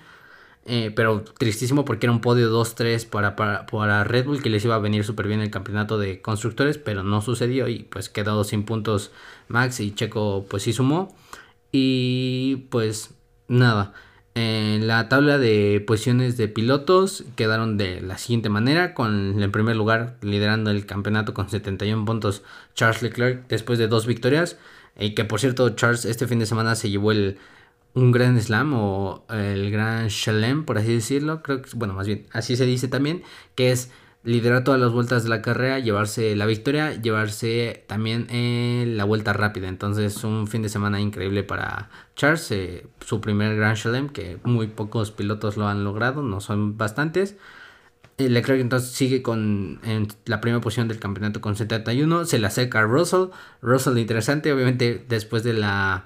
Eh, 0.68 0.92
pero 0.96 1.24
tristísimo 1.38 1.86
porque 1.86 2.08
era 2.08 2.14
un 2.14 2.22
podio 2.22 2.50
2-3 2.52 3.08
para, 3.08 3.36
para, 3.36 4.04
Red 4.04 4.26
Bull 4.26 4.42
que 4.42 4.50
les 4.50 4.66
iba 4.66 4.74
a 4.74 4.80
venir 4.80 5.04
súper 5.04 5.28
bien 5.28 5.42
el 5.42 5.52
campeonato 5.52 6.00
de 6.00 6.22
constructores, 6.22 6.80
pero 6.80 7.04
no 7.04 7.22
sucedió 7.22 7.68
y 7.68 7.84
pues 7.84 8.10
quedó 8.10 8.44
sin 8.44 8.64
puntos 8.66 9.12
Max 9.48 9.80
y 9.80 9.94
Checo 9.94 10.46
pues 10.50 10.64
sí 10.64 10.74
sumó. 10.74 11.16
Y 11.72 12.68
pues 12.72 13.14
nada, 13.48 13.94
en 14.36 14.86
la 14.88 15.08
tabla 15.08 15.38
de 15.38 15.82
posiciones 15.88 16.36
de 16.36 16.50
pilotos 16.50 17.24
quedaron 17.38 17.78
de 17.78 18.02
la 18.02 18.18
siguiente 18.18 18.50
manera, 18.50 18.94
con 18.94 19.42
el 19.42 19.50
primer 19.50 19.78
lugar 19.78 20.18
liderando 20.22 20.72
el 20.72 20.86
campeonato 20.86 21.34
con 21.34 21.50
71 21.50 22.04
puntos 22.04 22.44
Charles 22.74 23.02
Leclerc 23.02 23.48
después 23.48 23.80
de 23.80 23.88
dos 23.88 24.06
victorias. 24.06 24.58
Y 25.00 25.16
que 25.16 25.24
por 25.24 25.40
cierto 25.40 25.70
Charles 25.70 26.04
este 26.04 26.28
fin 26.28 26.40
de 26.40 26.46
semana 26.46 26.76
se 26.76 26.90
llevó 26.90 27.14
el, 27.14 27.38
un 27.94 28.12
gran 28.12 28.40
slam 28.42 28.74
o 28.74 29.26
el 29.30 29.72
gran 29.72 30.10
shalem 30.10 30.66
por 30.66 30.78
así 30.78 30.94
decirlo. 30.94 31.42
Creo 31.42 31.62
que, 31.62 31.70
bueno, 31.76 31.94
más 31.94 32.06
bien 32.06 32.26
así 32.34 32.58
se 32.58 32.66
dice 32.66 32.90
también, 32.90 33.24
que 33.56 33.72
es 33.72 33.90
liderar 34.26 34.64
todas 34.64 34.80
las 34.82 34.92
vueltas 34.92 35.24
de 35.24 35.30
la 35.30 35.42
carrera, 35.42 35.80
llevarse 35.80 36.36
la 36.36 36.48
victoria, 36.48 37.00
llevarse 37.00 37.84
también 37.88 38.28
eh, 38.32 38.86
la 38.88 39.06
vuelta 39.06 39.34
rápida. 39.34 39.70
Entonces, 39.70 40.24
un 40.24 40.48
fin 40.48 40.64
de 40.64 40.70
semana 40.70 41.00
increíble 41.00 41.44
para 41.44 41.90
Charles, 42.16 42.50
eh, 42.52 42.88
su 43.02 43.22
primer 43.22 43.56
Grand 43.56 43.78
Slam, 43.78 44.10
que 44.10 44.40
muy 44.44 44.68
pocos 44.68 45.12
pilotos 45.12 45.58
lo 45.58 45.68
han 45.68 45.84
logrado, 45.84 46.24
no 46.24 46.42
son 46.42 46.78
bastantes. 46.78 47.38
Eh, 48.18 48.30
Leclerc 48.30 48.62
entonces 48.62 48.92
sigue 48.92 49.22
con 49.22 49.80
la 50.26 50.42
primera 50.42 50.62
posición 50.62 50.88
del 50.88 51.00
campeonato 51.00 51.40
con 51.42 51.56
71. 51.56 52.26
Se 52.26 52.40
le 52.40 52.48
acerca 52.48 52.80
a 52.80 52.84
Russell. 52.84 53.28
Russell 53.62 53.98
interesante, 53.98 54.52
obviamente 54.52 55.06
después 55.08 55.44
de 55.44 55.54
la 55.54 56.06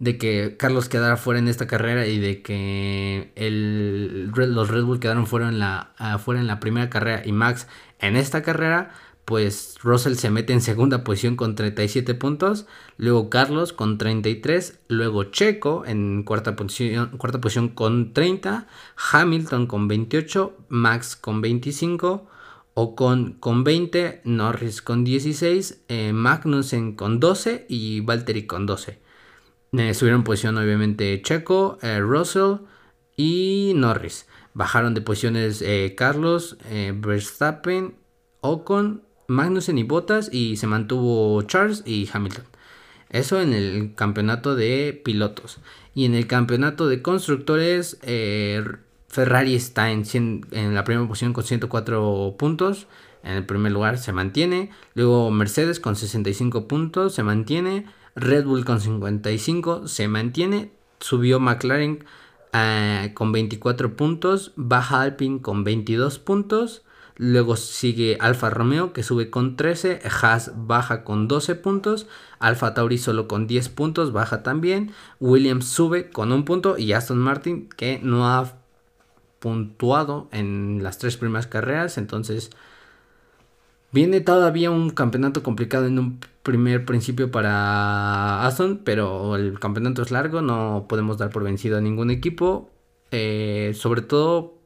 de 0.00 0.16
que 0.16 0.56
Carlos 0.58 0.88
quedara 0.88 1.18
fuera 1.18 1.38
en 1.38 1.46
esta 1.46 1.66
carrera 1.66 2.06
y 2.06 2.18
de 2.18 2.42
que 2.42 3.32
el, 3.36 4.30
los 4.30 4.68
Red 4.68 4.82
Bull 4.82 4.98
quedaron 4.98 5.26
fuera 5.26 5.48
en, 5.48 5.58
la, 5.58 5.92
fuera 6.24 6.40
en 6.40 6.46
la 6.46 6.58
primera 6.58 6.88
carrera 6.88 7.22
y 7.24 7.32
Max 7.32 7.68
en 7.98 8.16
esta 8.16 8.42
carrera, 8.42 8.92
pues 9.26 9.76
Russell 9.82 10.14
se 10.14 10.30
mete 10.30 10.54
en 10.54 10.62
segunda 10.62 11.04
posición 11.04 11.36
con 11.36 11.54
37 11.54 12.14
puntos, 12.14 12.66
luego 12.96 13.28
Carlos 13.28 13.74
con 13.74 13.98
33, 13.98 14.80
luego 14.88 15.24
Checo 15.24 15.84
en 15.86 16.22
cuarta 16.22 16.56
posición, 16.56 17.10
cuarta 17.18 17.42
posición 17.42 17.68
con 17.68 18.14
30, 18.14 18.66
Hamilton 19.12 19.66
con 19.66 19.86
28, 19.86 20.56
Max 20.70 21.14
con 21.14 21.42
25, 21.42 22.26
Ocon 22.72 23.34
con 23.38 23.64
20, 23.64 24.22
Norris 24.24 24.80
con 24.80 25.04
16, 25.04 25.84
eh, 25.88 26.12
Magnussen 26.14 26.96
con 26.96 27.20
12 27.20 27.66
y 27.68 28.00
Valtteri 28.00 28.46
con 28.46 28.64
12. 28.64 29.09
Eh, 29.72 29.94
subieron 29.94 30.24
posición 30.24 30.58
obviamente 30.58 31.22
Checo, 31.22 31.78
eh, 31.82 32.00
Russell 32.00 32.66
y 33.16 33.72
Norris. 33.76 34.26
Bajaron 34.52 34.94
de 34.94 35.00
posiciones 35.00 35.62
eh, 35.62 35.94
Carlos, 35.96 36.58
Verstappen, 36.96 37.94
Ocon, 38.40 39.02
Magnussen 39.28 39.78
y 39.78 39.84
Bottas 39.84 40.28
y 40.32 40.56
se 40.56 40.66
mantuvo 40.66 41.40
Charles 41.42 41.84
y 41.86 42.08
Hamilton. 42.12 42.44
Eso 43.10 43.40
en 43.40 43.52
el 43.52 43.94
campeonato 43.94 44.56
de 44.56 45.00
pilotos. 45.04 45.58
Y 45.94 46.04
en 46.04 46.14
el 46.14 46.26
campeonato 46.26 46.88
de 46.88 47.02
constructores, 47.02 47.98
Ferrari 49.08 49.54
está 49.54 49.90
en, 49.90 50.04
en 50.50 50.74
la 50.74 50.84
primera 50.84 51.06
posición 51.06 51.32
con 51.32 51.44
104 51.44 52.34
puntos. 52.38 52.88
En 53.22 53.32
el 53.32 53.46
primer 53.46 53.70
lugar 53.70 53.98
se 53.98 54.12
mantiene. 54.12 54.70
Luego 54.94 55.30
Mercedes 55.30 55.78
con 55.78 55.94
65 55.94 56.66
puntos 56.66 57.14
se 57.14 57.22
mantiene. 57.22 57.86
Red 58.20 58.44
Bull 58.44 58.64
con 58.64 58.80
55 58.80 59.88
se 59.88 60.06
mantiene. 60.06 60.70
Subió 61.00 61.40
McLaren 61.40 62.04
eh, 62.52 63.12
con 63.14 63.32
24 63.32 63.96
puntos. 63.96 64.52
Baja 64.56 65.00
Alpine 65.00 65.40
con 65.40 65.64
22 65.64 66.18
puntos. 66.18 66.82
Luego 67.16 67.56
sigue 67.56 68.18
Alfa 68.20 68.50
Romeo 68.50 68.92
que 68.92 69.02
sube 69.02 69.30
con 69.30 69.56
13. 69.56 70.00
Haas 70.04 70.52
baja 70.54 71.02
con 71.02 71.28
12 71.28 71.54
puntos. 71.54 72.06
Alfa 72.38 72.74
Tauri 72.74 72.98
solo 72.98 73.26
con 73.26 73.46
10 73.46 73.70
puntos. 73.70 74.12
Baja 74.12 74.42
también. 74.42 74.92
Williams 75.18 75.66
sube 75.66 76.10
con 76.10 76.30
un 76.30 76.44
punto. 76.44 76.76
Y 76.76 76.92
Aston 76.92 77.18
Martin 77.18 77.70
que 77.70 78.00
no 78.02 78.28
ha 78.28 78.52
puntuado 79.38 80.28
en 80.30 80.82
las 80.82 80.98
tres 80.98 81.16
primeras 81.16 81.46
carreras. 81.46 81.96
Entonces 81.96 82.50
Viene 83.92 84.20
todavía 84.20 84.70
un 84.70 84.90
campeonato 84.90 85.42
complicado 85.42 85.86
en 85.86 85.98
un 85.98 86.20
primer 86.42 86.84
principio 86.84 87.30
para 87.30 88.46
Aston, 88.46 88.82
pero 88.84 89.34
el 89.36 89.58
campeonato 89.58 90.02
es 90.02 90.10
largo, 90.12 90.42
no 90.42 90.86
podemos 90.88 91.18
dar 91.18 91.30
por 91.30 91.42
vencido 91.42 91.78
a 91.78 91.80
ningún 91.80 92.10
equipo. 92.10 92.70
Eh, 93.10 93.72
sobre 93.74 94.02
todo 94.02 94.58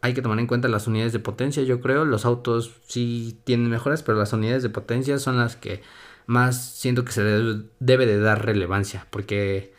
hay 0.00 0.14
que 0.14 0.22
tomar 0.22 0.40
en 0.40 0.48
cuenta 0.48 0.66
las 0.66 0.88
unidades 0.88 1.12
de 1.12 1.20
potencia, 1.20 1.62
yo 1.62 1.80
creo. 1.80 2.04
Los 2.04 2.24
autos 2.24 2.72
sí 2.86 3.40
tienen 3.44 3.70
mejoras, 3.70 4.02
pero 4.02 4.18
las 4.18 4.32
unidades 4.32 4.64
de 4.64 4.70
potencia 4.70 5.18
son 5.18 5.36
las 5.38 5.54
que 5.56 5.82
más 6.26 6.72
siento 6.74 7.04
que 7.04 7.12
se 7.12 7.22
debe 7.22 8.06
de 8.06 8.18
dar 8.18 8.44
relevancia, 8.44 9.06
porque 9.10 9.74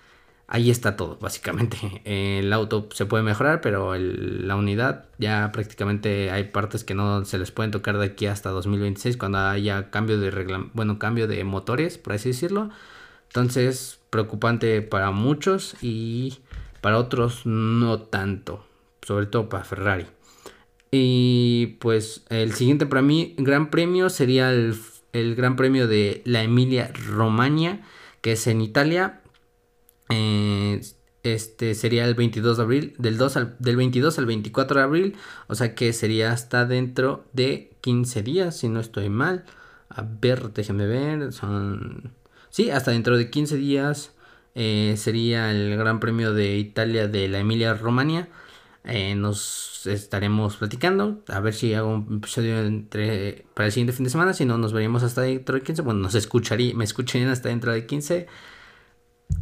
ahí 0.54 0.70
está 0.70 0.96
todo, 0.96 1.18
básicamente. 1.20 1.78
El 2.06 2.54
auto 2.54 2.88
se 2.94 3.06
puede 3.06 3.24
mejorar, 3.24 3.60
pero 3.60 3.96
la 3.98 4.56
unidad 4.56 5.06
ya 5.18 5.52
prácticamente 5.52 6.32
hay 6.32 6.46
partes 6.46 6.84
que 6.84 6.94
no 6.94 7.26
se 7.26 7.40
les 7.40 7.52
pueden 7.52 7.72
tocar 7.72 7.98
de 7.98 8.06
aquí 8.06 8.28
hasta 8.28 8.52
2026 8.52 9.18
cuando 9.18 9.40
haya 9.40 9.90
cambio 9.90 10.20
de 10.20 10.70
bueno, 10.74 11.00
cambio 11.00 11.28
de 11.28 11.44
motores, 11.44 11.98
por 11.98 12.14
así 12.14 12.30
decirlo. 12.30 12.70
Entonces, 13.28 14.00
preocupante 14.12 14.84
para 14.84 15.10
muchos 15.10 15.76
y 15.82 16.38
para 16.82 17.00
otros 17.00 17.48
no 17.48 18.00
tanto, 18.02 18.64
sobre 19.02 19.26
todo 19.26 19.50
para 19.50 19.64
Ferrari. 19.64 20.06
Y 20.92 21.78
pues 21.80 22.26
el 22.30 22.54
siguiente 22.54 22.86
para 22.86 23.02
mí 23.02 23.34
gran 23.40 23.72
premio 23.72 24.12
sería 24.12 24.52
el, 24.52 24.76
el 25.14 25.34
Gran 25.34 25.56
Premio 25.56 25.88
de 25.88 26.22
la 26.26 26.44
Emilia 26.44 26.92
Romagna, 26.94 27.82
que 28.22 28.34
es 28.34 28.46
en 28.46 28.62
Italia 28.62 29.23
eh, 30.14 30.82
este 31.24 31.74
sería 31.76 32.06
el 32.06 32.16
22 32.16 32.58
de 32.58 32.64
abril, 32.64 32.96
del, 32.98 33.18
2 33.18 33.38
al, 33.38 33.56
del 33.60 33.78
22 33.78 34.20
al 34.20 34.26
24 34.26 34.80
de 34.80 34.84
abril, 34.84 35.16
o 35.48 35.56
sea 35.56 35.74
que 35.76 35.94
sería 35.94 36.32
hasta 36.32 36.66
dentro 36.66 37.26
de 37.34 37.72
15 37.82 38.24
días, 38.24 38.58
si 38.58 38.70
no 38.70 38.80
estoy 38.80 39.10
mal. 39.10 39.46
A 39.90 40.04
ver, 40.04 40.54
déjenme 40.54 40.88
ver, 40.88 41.32
son... 41.34 42.14
Sí, 42.50 42.70
hasta 42.72 42.92
dentro 42.92 43.18
de 43.18 43.30
15 43.30 43.56
días 43.56 44.14
eh, 44.56 44.96
sería 44.98 45.52
el 45.52 45.76
Gran 45.78 46.00
Premio 46.00 46.34
de 46.34 46.58
Italia 46.58 47.08
de 47.08 47.28
la 47.30 47.40
Emilia 47.40 47.74
Romagna. 47.74 48.28
Eh, 48.84 49.16
nos 49.16 49.88
estaremos 49.88 50.58
platicando. 50.58 51.24
A 51.28 51.40
ver 51.40 51.54
si 51.54 51.74
hago 51.74 51.96
un 51.96 52.18
episodio 52.18 52.60
entre, 52.60 53.46
para 53.54 53.68
el 53.68 53.72
siguiente 53.72 53.94
fin 53.94 54.04
de 54.04 54.10
semana. 54.12 54.34
Si 54.34 54.46
no, 54.46 54.58
nos 54.58 54.74
veríamos 54.74 55.04
hasta 55.04 55.22
dentro 55.22 55.56
de 55.56 55.64
15. 55.64 55.82
Bueno, 55.84 56.02
nos 56.02 56.16
escucharía, 56.16 56.76
me 56.76 56.84
escucharían 56.84 57.30
hasta 57.30 57.50
dentro 57.50 57.72
de 57.72 57.86
15. 57.86 58.28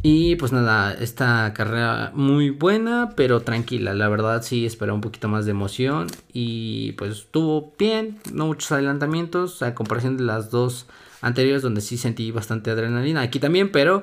Y 0.04 0.34
pues 0.36 0.52
nada, 0.52 0.92
esta 0.94 1.52
carrera 1.54 2.10
muy 2.14 2.50
buena, 2.50 3.10
pero 3.14 3.40
tranquila. 3.40 3.94
La 3.94 4.08
verdad 4.08 4.42
sí 4.42 4.66
esperaba 4.66 4.96
un 4.96 5.00
poquito 5.00 5.28
más 5.28 5.44
de 5.44 5.52
emoción. 5.52 6.08
Y 6.32 6.92
pues 6.92 7.12
estuvo 7.12 7.72
bien, 7.78 8.18
no 8.32 8.46
muchos 8.46 8.72
adelantamientos. 8.72 9.62
A 9.62 9.76
comparación 9.76 10.16
de 10.16 10.24
las 10.24 10.50
dos 10.50 10.86
anteriores, 11.20 11.62
donde 11.62 11.80
sí 11.80 11.96
sentí 11.98 12.32
bastante 12.32 12.70
adrenalina. 12.72 13.20
Aquí 13.20 13.38
también, 13.38 13.70
pero 13.70 14.02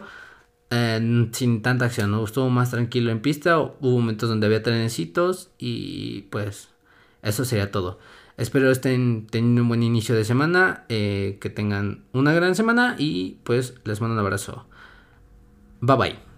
eh, 0.69 1.29
sin 1.33 1.61
tanta 1.61 1.85
acción. 1.85 2.11
¿no? 2.11 2.23
Estuvo 2.23 2.49
más 2.49 2.71
tranquilo 2.71 3.11
en 3.11 3.21
pista. 3.21 3.59
Hubo 3.59 3.99
momentos 3.99 4.29
donde 4.29 4.47
había 4.47 4.63
trenecitos. 4.63 5.51
Y 5.57 6.23
pues 6.29 6.69
eso 7.23 7.43
sería 7.43 7.71
todo. 7.71 7.99
Espero 8.37 8.71
estén 8.71 9.27
teniendo 9.27 9.63
un 9.63 9.67
buen 9.67 9.83
inicio 9.83 10.15
de 10.15 10.23
semana. 10.23 10.85
Eh, 10.87 11.39
que 11.41 11.49
tengan 11.49 12.05
una 12.13 12.33
gran 12.33 12.55
semana. 12.55 12.95
Y 12.97 13.39
pues 13.43 13.75
les 13.83 13.99
mando 13.99 14.13
un 14.13 14.19
abrazo. 14.21 14.68
Bye 15.81 15.95
bye. 15.95 16.28